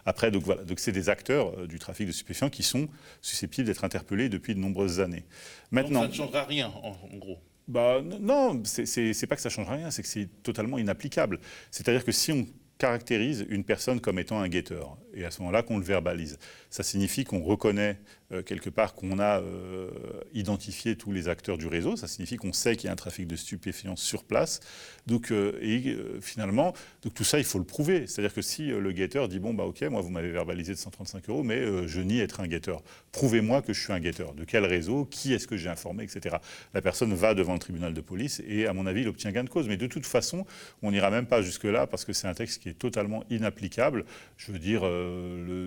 [0.07, 2.88] Après, donc voilà, donc c'est des acteurs euh, du trafic de stupéfiants qui sont
[3.20, 5.25] susceptibles d'être interpellés depuis de nombreuses années.
[5.70, 7.38] Maintenant, donc ça ne changera rien, en, gros.
[7.68, 11.40] Bah, non, c'est pas que ça ne changera rien, c'est que c'est totalement inapplicable.
[11.70, 12.46] C'est-à-dire que si on
[12.79, 16.38] caractérise une personne comme étant un guetteur, et à ce moment-là qu'on le verbalise,
[16.70, 17.99] ça signifie qu'on reconnaît
[18.33, 19.89] euh, quelque part qu'on a euh,
[20.35, 21.95] identifié tous les acteurs du réseau.
[21.95, 24.59] Ça signifie qu'on sait qu'il y a un trafic de stupéfiants sur place.
[25.07, 28.09] Donc, euh, et finalement, donc tout ça, il faut le prouver.
[28.09, 31.29] C'est-à-dire que si le guetteur dit bon bah ok, moi vous m'avez verbalisé de 135
[31.29, 32.83] euros, mais je nie être un guetteur.
[33.12, 34.35] Prouvez-moi que je suis un guetteur.
[34.35, 35.05] De quel réseau?
[35.05, 36.37] Qui est-ce que j'ai informé, etc.
[36.75, 39.45] La personne va devant le tribunal de police et à mon avis, il obtient gain
[39.45, 39.69] de cause.
[39.69, 40.45] Mais de toute façon,
[40.83, 44.05] on n'ira même pas jusque là parce que c'est un texte qui est totalement inapplicable.
[44.37, 44.83] Je veux dire,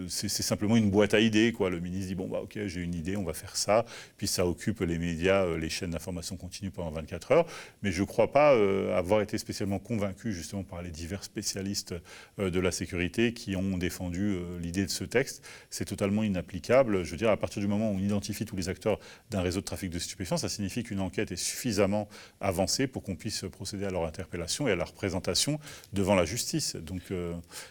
[0.10, 1.54] c'est simplement une boîte à idées.
[1.54, 1.70] Quoi.
[1.70, 3.86] Le ministre dit bon, bah, ok, j'ai une idée, on va faire ça.
[4.18, 7.46] Puis ça occupe les médias, euh, les chaînes d'information continuent pendant 24 heures.
[7.84, 11.94] Mais je ne crois pas euh, avoir été spécialement convaincu, justement, par les divers spécialistes
[12.38, 15.46] de la sécurité qui ont défendu l'idée de ce texte.
[15.70, 17.04] C'est totalement inapplicable.
[17.04, 19.60] Je veux dire, à partir du moment où on identifie tous les acteurs d'un réseau
[19.60, 22.08] de trafic de stupéfiants, ça signifie qu'une enquête est suffisamment
[22.42, 25.60] avancée pour qu'on puisse procéder à leur interpellation et à leur présentation
[25.94, 26.76] devant la justice.
[26.76, 27.02] Donc,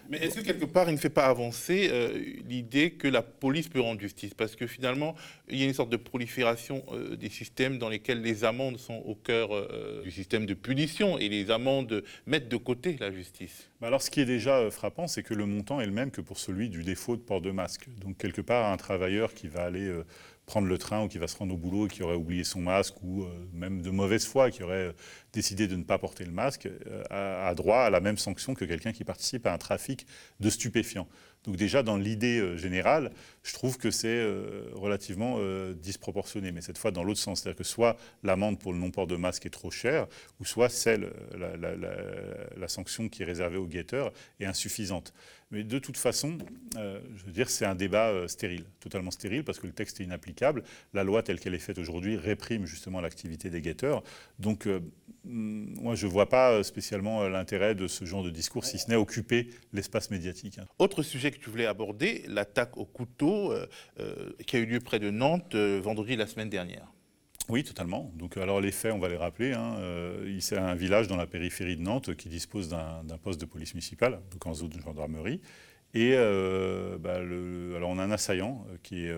[0.09, 3.69] Mais est-ce que quelque part, il ne fait pas avancer euh, l'idée que la police
[3.69, 4.35] peut rendre justice?
[4.35, 5.15] Parce que finalement,
[5.49, 9.03] il y a une sorte de prolifération euh, des systèmes dans lesquels les amendes sont
[9.07, 13.71] au cœur euh, du système de punition et les amendes mettent de côté la justice.
[13.83, 16.39] Alors, ce qui est déjà frappant, c'est que le montant est le même que pour
[16.39, 17.89] celui du défaut de port de masque.
[18.01, 19.93] Donc, quelque part, un travailleur qui va aller
[20.47, 22.61] prendre le train ou qui va se rendre au boulot et qui aurait oublié son
[22.61, 24.95] masque ou même de mauvaise foi, qui aurait
[25.33, 26.69] décidé de ne pas porter le masque,
[27.11, 30.07] a, droit à la même sanction que quelqu'un qui participe à un trafic
[30.41, 31.07] de stupéfiants.
[31.49, 33.11] Donc déjà, dans l'idée euh, générale,
[33.43, 36.53] je trouve que c'est euh, relativement euh, disproportionné.
[36.53, 37.41] Mais cette fois, dans l'autre sens.
[37.41, 40.09] C'est-à-dire que soit l'amende pour le non-port de masque est trop chère,
[40.41, 45.15] ou soit celle, la, sanction qui est réservée aux guetteurs est insuffisante.
[45.51, 46.37] Mais de toute façon,
[46.75, 50.63] je veux dire, c'est un débat stérile, totalement stérile, parce que le texte est inapplicable.
[50.93, 54.03] La loi telle qu'elle est faite aujourd'hui réprime justement l'activité des guetteurs.
[54.39, 54.69] Donc,
[55.25, 58.97] moi, je ne vois pas spécialement l'intérêt de ce genre de discours, si ce n'est
[58.97, 60.59] occuper l'espace médiatique.
[60.59, 60.67] Hein.
[60.79, 63.67] Autre sujet que tu voulais aborder, l'attaque au couteau euh,
[64.01, 66.87] euh, qui a eu lieu près de Nantes euh, vendredi la semaine dernière.
[67.49, 68.13] Oui, totalement.
[68.15, 69.53] Donc, alors les faits, on va les rappeler.
[69.53, 69.77] Hein.
[70.41, 74.21] c'est un village dans la périphérie de Nantes qui dispose d'un poste de police municipale,
[74.31, 75.41] donc en zone de gendarmerie.
[75.95, 76.15] Et
[77.01, 79.15] bah, alors on a un assaillant qui est,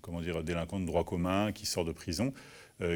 [0.00, 2.36] comment dire, délinquant de droit commun, qui sort de prison, euh,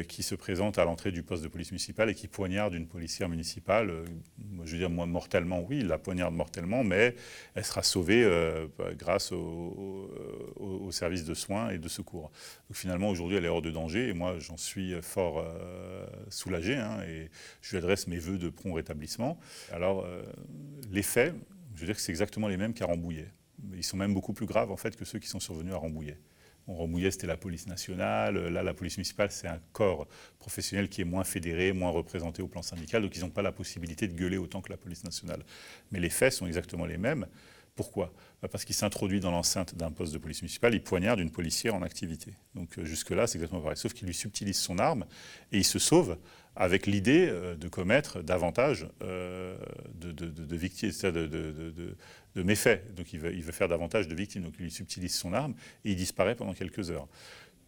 [0.07, 3.29] qui se présente à l'entrée du poste de police municipale et qui poignarde une policière
[3.29, 3.89] municipale.
[3.89, 4.05] Euh,
[4.63, 7.15] je veux dire, mortellement, oui, il la poignarde mortellement, mais
[7.55, 10.09] elle sera sauvée euh, bah, grâce au,
[10.91, 12.31] service de soins et de secours.
[12.69, 15.45] Donc finalement, aujourd'hui, elle est hors de danger et moi, j'en suis fort
[16.29, 17.29] soulagé hein, et
[17.61, 19.37] je lui adresse mes voeux de prompt rétablissement.
[19.71, 20.07] Alors,
[20.89, 21.35] les faits,
[21.75, 23.27] je veux dire que c'est exactement les mêmes qu'à Rambouillet.
[23.75, 26.17] Ils sont même beaucoup plus graves en fait que ceux qui sont survenus à Rambouillet.
[26.75, 28.37] Rambouillet, c'était la police nationale.
[28.49, 30.07] Là, la police municipale, c'est un corps
[30.39, 33.01] professionnel qui est moins fédéré, moins représenté au plan syndical.
[33.01, 35.43] Donc, ils n'ont pas la possibilité de gueuler autant que la police nationale.
[35.91, 37.25] Mais les faits sont exactement les mêmes.
[37.77, 38.11] Pourquoi?
[38.41, 41.75] Bah, Parce qu'il s'introduit dans l'enceinte d'un poste de police municipale, il poignarde une policière
[41.75, 42.33] en activité.
[42.55, 43.77] Donc euh, jusque-là, c'est exactement pareil.
[43.77, 45.05] Sauf qu'il lui subtilise son arme
[45.51, 46.17] et il se sauve
[46.55, 49.55] avec l'idée euh, de commettre davantage euh,
[49.93, 50.91] de, de, de, victimes,
[52.37, 52.93] de, méfaits.
[52.95, 54.43] Donc il veut, faire davantage de victimes.
[54.43, 57.07] Donc il subtilise son arme et il disparaît pendant quelques heures.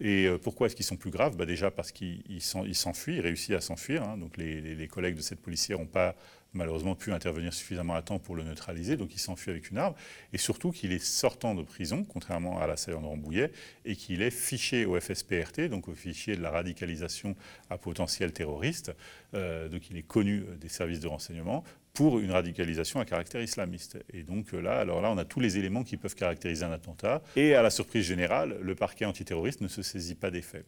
[0.01, 1.35] Et pourquoi est-ce qu'ils sont plus graves?
[1.35, 4.03] Bah Déjà parce qu'il s'enfuit, il réussit à s'enfuir.
[4.03, 4.17] Hein.
[4.17, 6.15] Donc les, collègues de cette policière n'ont pas
[6.53, 9.93] malheureusement pu intervenir suffisamment à temps pour le neutraliser, donc il s'enfuit avec une arme,
[10.33, 13.51] et surtout qu'il est sortant de prison, contrairement à l'assaillant de Rambouillet,
[13.85, 17.35] et qu'il est fiché au FSPRT, donc au fichier de la radicalisation
[17.69, 18.95] à potentiel terroriste,
[19.35, 21.63] euh, donc il est connu des services de renseignement
[21.99, 23.97] pour une radicalisation à caractère islamiste.
[24.13, 27.21] Et donc là, alors là, on a tous les éléments qui peuvent caractériser un attentat,
[27.35, 30.65] et à la surprise générale, le parquet antiterroriste ne se saisit pas des faits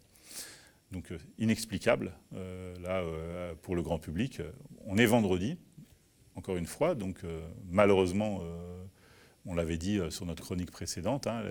[0.91, 3.01] donc euh, inexplicable, euh, là,
[3.61, 4.41] pour le grand public.
[4.85, 5.57] On est vendredi,
[6.35, 6.95] encore une fois.
[6.95, 7.39] Donc euh,
[7.69, 8.83] malheureusement, euh,
[9.45, 11.43] on l'avait dit euh, sur notre chronique précédente, hein,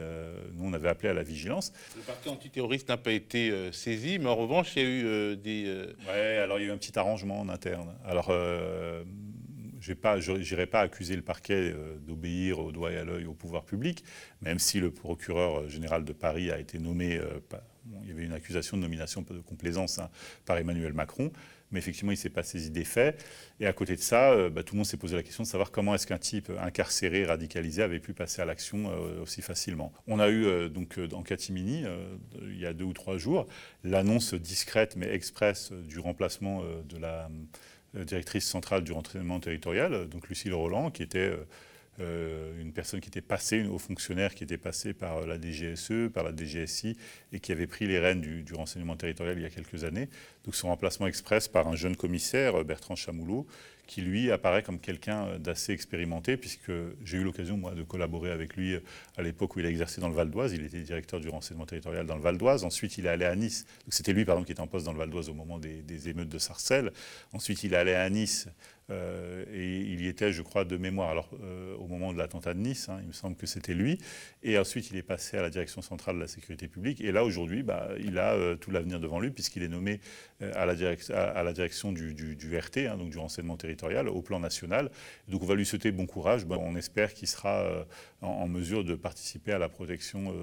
[0.53, 1.73] nous on avait appelé à la vigilance.
[1.97, 5.87] Le parquet antiterroriste n'a pas été saisi, mais en revanche, il y a eu des...
[6.01, 7.97] Oui, alors il y a eu un petit arrangement en interne.
[8.05, 8.31] Alors,
[9.81, 9.93] je
[10.33, 11.75] n'irai pas accuser le parquet
[12.07, 14.05] d'obéir au doigt et à l'œil au pouvoir public,
[14.43, 17.21] même si le procureur général de Paris a été nommé,
[18.03, 20.11] il y avait une accusation de nomination de complaisance hein,
[20.45, 21.33] par Emmanuel Macron
[21.71, 23.25] mais effectivement, il ne s'est pas saisi des faits.
[23.61, 25.49] Et à côté de ça, euh, bah, tout le monde s'est posé la question de
[25.49, 29.93] savoir comment est-ce qu'un type incarcéré, radicalisé, avait pu passer à l'action euh, aussi facilement.
[30.07, 31.85] On a eu euh, donc en catimini,
[32.43, 33.47] il y a deux ou trois jours,
[33.85, 37.29] l'annonce discrète mais expresse du remplacement de la
[37.95, 41.33] directrice centrale du renseignement territorial, donc Lucille Roland, qui était
[42.01, 46.25] euh, une personne qui était passée, au fonctionnaire qui était passé par la DGSE, par
[46.25, 46.97] la DGSI,
[47.33, 50.09] et qui avait pris les rênes du, renseignement territorial il y a quelques années.
[50.45, 53.47] Donc son remplacement express par un jeune commissaire, Bertrand Chamoulot,
[53.91, 56.71] qui lui apparaît comme quelqu'un d'assez expérimenté, puisque
[57.05, 58.79] j'ai eu l'occasion, moi, de collaborer avec lui
[59.17, 60.53] à l'époque où il a exercé dans le Val d'Oise.
[60.53, 62.63] Il était directeur du renseignement territorial dans le Val d'Oise.
[62.63, 63.67] Ensuite, il est allé à Nice.
[63.89, 66.09] C'était lui, pardon, qui était en poste dans le Val d'Oise au moment des, des
[66.09, 66.93] émeutes de Sarcelles.
[67.33, 68.47] Ensuite, il est allé à Nice
[68.91, 72.55] euh, et il y était, je crois, de mémoire, alors euh, au moment de l'attentat
[72.55, 73.99] de Nice, hein, il me semble que c'était lui.
[74.43, 77.01] Et ensuite, il est passé à la direction centrale de la sécurité publique.
[77.01, 80.01] Et là, aujourd'hui, bah, il a euh, tout l'avenir devant lui, puisqu'il est nommé
[80.41, 82.15] à la, direction du,
[82.59, 84.91] RT, hein, donc du renseignement territorial, au plan national.
[85.29, 86.47] Donc on va lui souhaiter bon courage.
[86.49, 87.87] on espère qu'il sera
[88.23, 90.35] en, mesure de participer à la protection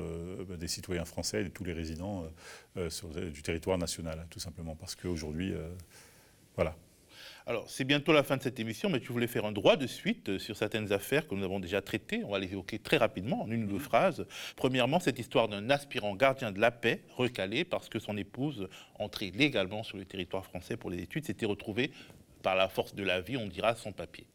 [0.55, 2.29] des citoyens français et de tous les résidents
[2.75, 5.53] du territoire national, tout simplement, parce qu'aujourd'hui,
[6.55, 6.75] voilà.
[7.49, 9.87] Alors, c'est bientôt la fin de cette émission, mais tu voulais faire un droit de
[9.87, 12.21] suite euh, sur certaines affaires que nous avons déjà traitées.
[12.25, 14.25] On va les évoquer très rapidement, en une ou deux phrases.
[14.57, 18.67] Premièrement, cette histoire d'un aspirant gardien de la paix recalé parce que son épouse,
[18.99, 21.91] entrée légalement sur le territoire français pour les études, s'était retrouvée
[22.43, 24.27] par la force de la vie, on dira, sans papier.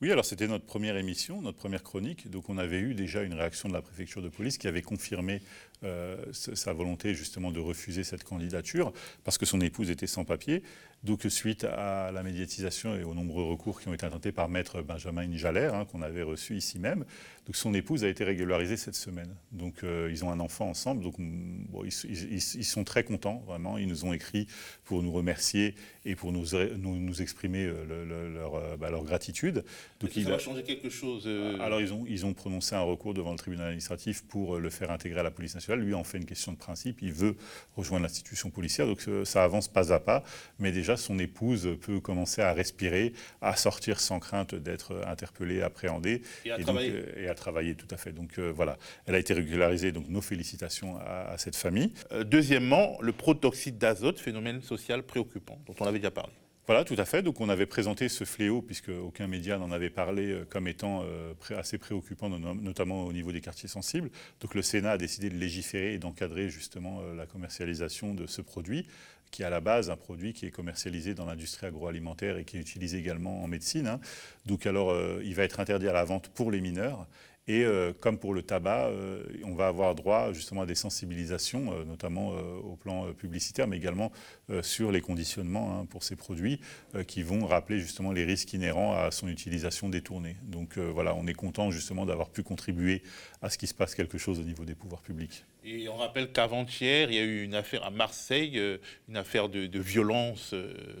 [0.00, 2.30] Oui, alors c'était notre première émission, notre première chronique.
[2.30, 5.42] Donc on avait eu déjà une réaction de la préfecture de police qui avait confirmé
[5.82, 8.92] euh, sa volonté justement de refuser cette candidature
[9.24, 10.62] parce que son épouse était sans papier.
[11.04, 14.82] Donc suite à la médiatisation et aux nombreux recours qui ont été intentés par maître
[14.82, 17.04] Benjamin Jalère, hein, qu'on avait reçu ici même,
[17.46, 19.34] donc son épouse a été régularisée cette semaine.
[19.52, 23.78] Donc euh, ils ont un enfant ensemble, donc mm, ils, sont très contents vraiment.
[23.78, 24.46] Ils nous ont écrit
[24.84, 26.44] pour nous remercier et pour nous,
[26.76, 29.64] nous, exprimer euh, leur, bah, leur, gratitude.
[30.00, 31.28] Donc il a changé quelque chose.
[31.60, 34.90] Alors ils ont, ils ont prononcé un recours devant le tribunal administratif pour le faire
[34.90, 37.02] intégrer à la police nationale lui en fait une question de principe.
[37.02, 37.36] Il veut
[37.76, 40.22] rejoindre l'institution policière, donc euh, ça avance pas à pas.
[40.58, 46.22] Mais déjà, son épouse peut commencer à respirer, à sortir sans crainte d'être interpellée, appréhendée.
[46.44, 46.92] Et à travailler.
[46.92, 48.12] Euh, et à travailler, tout à fait.
[48.12, 51.92] Donc euh, voilà, elle a été régularisée, donc nos félicitations à, cette famille.
[52.24, 56.32] deuxièmement, le protoxyde d'azote, phénomène social préoccupant, dont on avait déjà parlé.
[56.68, 57.22] Voilà, tout à fait.
[57.22, 61.02] Donc on avait présenté ce fléau, puisque aucun média n'en avait parlé, euh, comme étant
[61.02, 64.10] euh, assez préoccupant, notamment au niveau des quartiers sensibles.
[64.42, 68.42] Donc le Sénat a décidé de légiférer et d'encadrer justement euh, la commercialisation de ce
[68.42, 68.86] produit,
[69.30, 72.56] qui est à la base un produit qui est commercialisé dans l'industrie agroalimentaire et qui
[72.56, 73.86] est utilisé également en médecine.
[73.86, 74.00] Hein.
[74.46, 77.06] Donc alors il va être interdit à la vente pour les mineurs
[77.48, 81.72] et euh, comme pour le tabac, euh, on va avoir droit justement à des sensibilisations,
[81.72, 84.12] euh, notamment au plan publicitaire, mais également
[84.60, 86.60] sur les conditionnements hein, pour ces produits,
[87.06, 90.36] qui vont rappeler justement les risques inhérents à son utilisation détournée.
[90.42, 93.02] Donc voilà, on est content justement d'avoir pu contribuer
[93.40, 95.44] à ce qu'il se passe quelque chose au niveau des pouvoirs publics.
[95.64, 98.60] Et on rappelle qu'avant-hier, il y a eu une affaire à Marseille,
[99.08, 100.54] une affaire de, de violence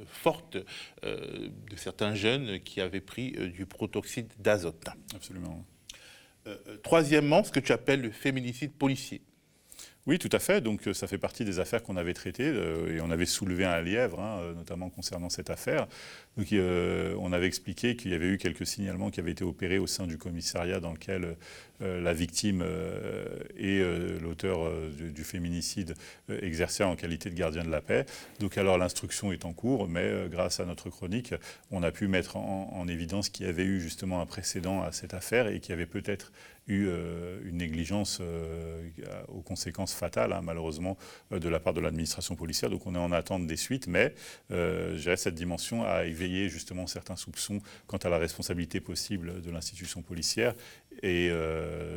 [0.06, 0.56] forte
[1.02, 4.88] de certains jeunes qui avaient pris du protoxyde d'azote.
[5.14, 5.64] Absolument.
[6.48, 9.20] Euh, euh, troisièmement, ce que tu appelles le féminicide policier.
[10.08, 10.62] Oui, tout à fait.
[10.62, 13.82] Donc, euh, ça fait partie des affaires qu'on avait traitées et on avait soulevé un
[13.82, 15.86] lièvre, hein, notamment concernant cette affaire.
[16.38, 19.86] Donc, on avait expliqué qu'il y avait eu quelques signalements qui avaient été opérés au
[19.86, 21.36] sein du commissariat dans lequel
[21.80, 22.64] la victime
[23.56, 23.82] et
[24.20, 25.94] l'auteur du, féminicide
[26.28, 28.06] exerçaient en qualité de gardien de la paix.
[28.38, 31.34] Donc, alors, l'instruction est en cours, mais grâce à notre chronique,
[31.72, 34.92] on a pu mettre en, en évidence qu'il y avait eu justement un précédent à
[34.92, 36.30] cette affaire et qu'il y avait peut-être
[36.68, 38.88] eu euh, une négligence euh,
[39.28, 40.96] aux conséquences fatales, hein, malheureusement,
[41.32, 42.70] euh, de la part de l'administration policière.
[42.70, 44.14] Donc on est en attente des suites, mais
[44.50, 50.02] euh, cette dimension à éveiller justement certains soupçons quant à la responsabilité possible de l'institution
[50.02, 50.54] policière.
[51.02, 51.30] Et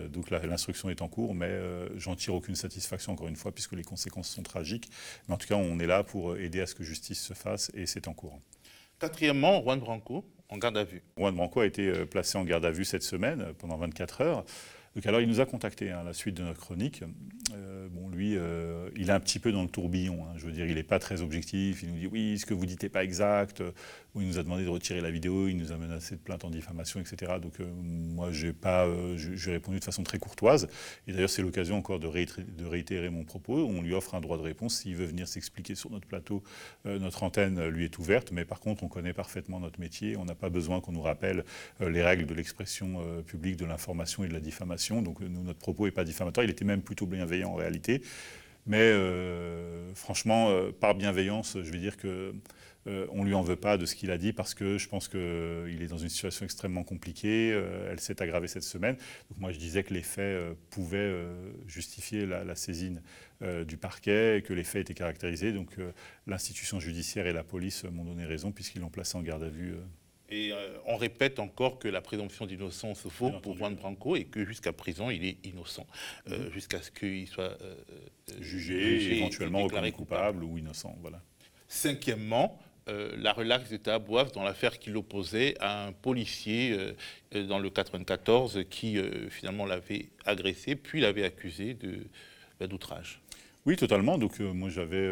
[0.09, 1.51] donc l'instruction est en cours, mais
[1.97, 4.89] j'en tire aucune satisfaction, encore une fois, puisque les conséquences sont tragiques.
[5.27, 7.71] Mais en tout cas, on est là pour aider à ce que justice se fasse,
[7.73, 8.39] et c'est en cours.
[9.01, 11.01] Quatrièmement, Juan Branco, en garde à vue.
[11.17, 14.21] Juan Branco a été euh, placé en garde à vue cette semaine, euh, pendant 24
[14.21, 14.45] heures.
[14.95, 17.03] Donc alors il nous a contacté hein, à la suite de notre chronique.
[17.55, 18.37] Euh, bon, lui,
[18.95, 20.23] il est un petit peu dans le tourbillon.
[20.25, 20.33] Hein.
[20.37, 21.81] Je veux dire, il n'est pas très objectif.
[21.81, 23.63] Il nous dit oui, ce que vous dites n'est pas exact
[24.13, 26.43] où il nous a demandé de retirer la vidéo, il nous a menacé de plainte
[26.43, 27.33] en diffamation, etc.
[27.41, 30.67] Donc euh, moi, j'ai pas, euh, j'ai répondu de façon très courtoise.
[31.07, 33.55] Et d'ailleurs, c'est l'occasion encore de réitérer, mon propos.
[33.55, 34.79] On lui offre un droit de réponse.
[34.79, 36.43] S'il veut venir s'expliquer sur notre plateau,
[36.85, 38.31] euh, notre antenne lui est ouverte.
[38.31, 40.17] Mais par contre, on connaît parfaitement notre métier.
[40.17, 41.45] On n'a pas besoin qu'on nous rappelle
[41.79, 45.01] les règles de l'expression publique, de l'information et de la diffamation.
[45.01, 46.43] Donc nous, notre propos n'est pas diffamatoire.
[46.43, 48.01] Il était même plutôt bienveillant en réalité.
[48.65, 48.93] Mais
[49.95, 52.33] franchement, par bienveillance, je vais dire que
[52.87, 54.87] euh, on ne lui en veut pas de ce qu'il a dit parce que je
[54.89, 55.19] pense qu'il
[55.81, 57.51] est dans une situation extrêmement compliquée.
[57.53, 58.95] Euh, elle s'est aggravée cette semaine.
[59.29, 61.11] Donc moi, je disais que les faits euh, pouvaient
[61.67, 63.01] justifier la, saisine
[63.67, 65.51] du parquet et que les faits étaient caractérisés.
[65.51, 65.77] Donc
[66.27, 69.75] l'institution judiciaire et la police m'ont donné raison puisqu'ils l'ont placé en garde à vue.
[70.29, 70.53] Et
[70.85, 75.09] on répète encore que la présomption d'innocence vaut pour Juan Branco et que jusqu'à présent,
[75.09, 75.87] il est innocent.
[76.27, 76.51] Mhm.
[76.51, 77.57] Jusqu'à ce qu'il soit
[78.39, 80.95] jugé, éventuellement reconnu coupable ou innocent.
[81.01, 81.21] Voilà.
[81.67, 86.93] Cinquièmement, euh, la relaxe d'État Boivre dans l'affaire qui l'opposait à un policier euh,
[87.35, 88.97] euh, dans le 94 qui
[89.29, 91.77] finalement l'avait agressé, puis l'avait accusé
[92.59, 93.21] bah, d'outrage.
[93.67, 94.17] Oui, totalement.
[94.17, 95.07] Donc moi j'avais,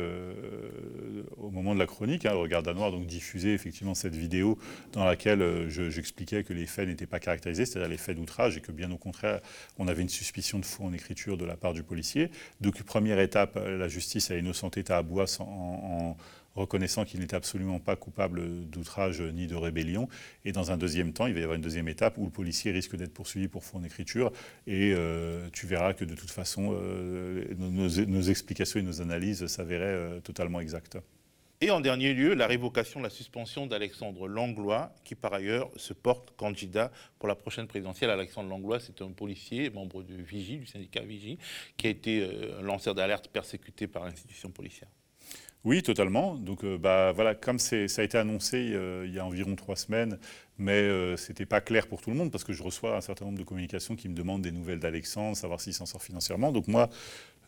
[1.38, 4.58] au moment de la chronique, hein, regard danois, donc diffusé effectivement cette vidéo
[4.92, 8.72] dans laquelle j'expliquais que les faits n'étaient pas caractérisés, c'est-à-dire les faits d'outrage, et que
[8.72, 9.40] bien au contraire,
[9.78, 12.32] on avait une suspicion de faux en écriture de la part du policier.
[12.60, 16.18] Donc première étape, la justice a innocenté Tahabouas en, en
[16.56, 20.08] reconnaissant qu'il n'était absolument pas coupable d'outrage ni de rébellion.
[20.46, 22.72] Et dans un deuxième temps, il va y avoir une deuxième étape où le policier
[22.72, 24.32] risque d'être poursuivi pour faux en écriture.
[24.68, 24.94] Et
[25.54, 26.72] tu verras que de toute façon,
[27.58, 30.98] nos, nos, explications et nos analyses s'avéraient totalement exactes.
[31.62, 36.32] Et en dernier lieu, la révocation, la suspension d'Alexandre Langlois, qui par ailleurs se porte
[36.38, 38.10] candidat pour la prochaine présidentielle.
[38.12, 41.38] Alexandre Langlois, c'est un policier, membre du Vigie, du syndicat Vigie,
[41.76, 44.88] qui a été euh, lanceur d'alerte persécuté par l'institution policière.
[45.66, 46.36] Oui, totalement.
[46.36, 49.76] Donc, euh, bah, voilà, comme ça a été annoncé euh, il y a environ trois
[49.76, 50.18] semaines,
[50.58, 50.82] mais
[51.18, 53.38] ce n'était pas clair pour tout le monde parce que je reçois un certain nombre
[53.38, 56.52] de communications qui me demandent des nouvelles d'Alexandre, savoir s'il s'en sort financièrement.
[56.52, 56.90] Donc moi,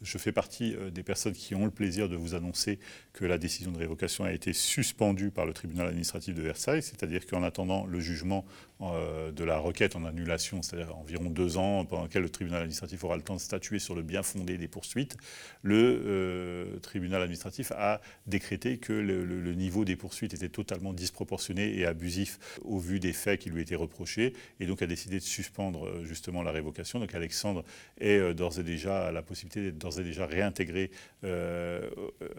[0.02, 2.80] je fais partie euh, des personnes qui ont le plaisir de vous annoncer
[3.14, 7.26] que la décision de révocation a été suspendue par le tribunal administratif de Versailles, c'est-à-dire
[7.26, 12.04] qu'en attendant le jugement euh, de la requête en annulation, c'est-à-dire environ deux ans pendant
[12.04, 15.18] lequel le tribunal administratif aura le temps de statuer sur le bien fondé des poursuites,
[15.62, 21.86] le euh, tribunal administratif a décrété que le, niveau des poursuites était totalement disproportionné et
[21.86, 26.04] abusif au vu des faits qui lui étaient reprochés, et donc a décidé de suspendre
[26.04, 27.00] justement la révocation.
[27.00, 27.64] Donc Alexandre
[28.00, 30.92] est d'ores et déjà la possibilité d'être d'ores et déjà réintégré
[31.24, 31.90] euh,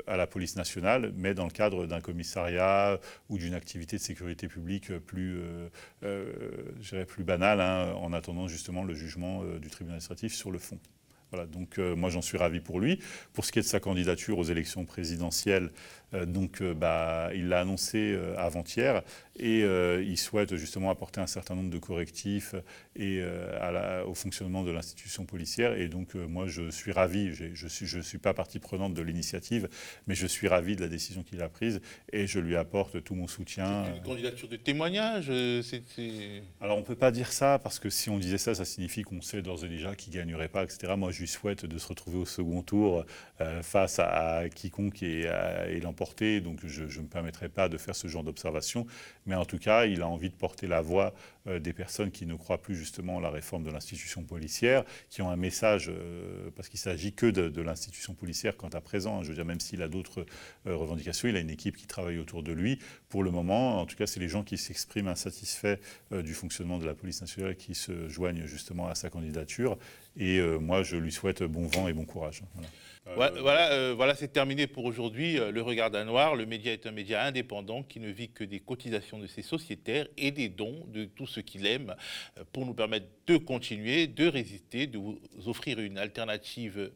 [0.07, 4.49] à la police nationale, mais dans le cadre d'un commissariat ou d'une activité de sécurité
[4.49, 5.40] publique plus,
[6.03, 6.32] euh,
[6.95, 10.59] euh plus banale, hein, en attendant justement le jugement euh, du tribunal administratif sur le
[10.59, 10.78] fond.
[11.30, 12.99] Voilà, donc moi j'en suis ravi pour lui.
[13.33, 15.70] Pour ce qui est de sa candidature aux élections présidentielles, euh,
[16.26, 19.02] donc, euh, bah, il l'a annoncé euh, avant-hier
[19.38, 22.54] et il souhaite justement apporter un certain nombre de correctifs
[22.96, 23.22] et,
[24.06, 25.72] au fonctionnement de l'institution policière.
[25.72, 27.32] Et donc, moi, je suis ravi.
[27.32, 29.70] Je ne suis, je suis pas partie prenante de l'initiative,
[30.06, 31.80] mais je suis ravi de la décision qu'il a prise
[32.12, 33.86] et je lui apporte tout mon soutien.
[33.96, 35.30] Une candidature de témoignage
[36.60, 39.02] Alors, on ne peut pas dire ça parce que si on disait ça, ça signifie
[39.02, 40.92] qu'on sait d'ores et déjà qu'il ne gagnerait pas, etc.
[40.94, 43.06] Moi, je lui souhaite de se retrouver au second tour
[43.62, 45.22] face à, quiconque et,
[45.68, 46.01] et l'emporter
[46.40, 48.86] donc je ne me permettrai pas de faire ce genre d'observation,
[49.26, 51.14] mais en tout cas, il a envie de porter la voix
[51.46, 55.22] euh, des personnes qui ne croient plus justement à la réforme de l'institution policière, qui
[55.22, 59.22] ont un message, euh, parce qu'il s'agit que de, l'institution policière quant à présent, hein.
[59.22, 60.26] je veux dire, même s'il a d'autres
[60.66, 62.78] euh, revendications, il a une équipe qui travaille autour de lui.
[63.09, 65.78] Pour le moment, en tout cas, c'est les gens qui s'expriment insatisfaits
[66.11, 69.78] du fonctionnement de la police nationale qui se joignent justement à sa candidature,
[70.16, 72.42] et moi, je lui souhaite bon vent et bon courage.
[73.16, 75.36] Voilà, c'est terminé pour aujourd'hui.
[75.36, 78.61] Le Regard d'un Noir, le média est un média indépendant qui ne vit que des
[78.61, 81.94] cotisations de ses sociétaires et des dons de tous ceux qu'il aime
[82.53, 86.92] pour nous permettre de continuer, de résister, de vous offrir une alternative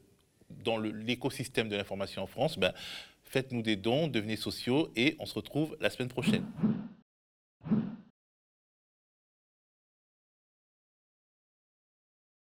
[0.65, 2.59] dans l'écosystème de l'information en France.
[2.59, 2.73] Ben,
[3.29, 6.47] Faites-nous des dons, devenez sociaux et on se retrouve la semaine prochaine.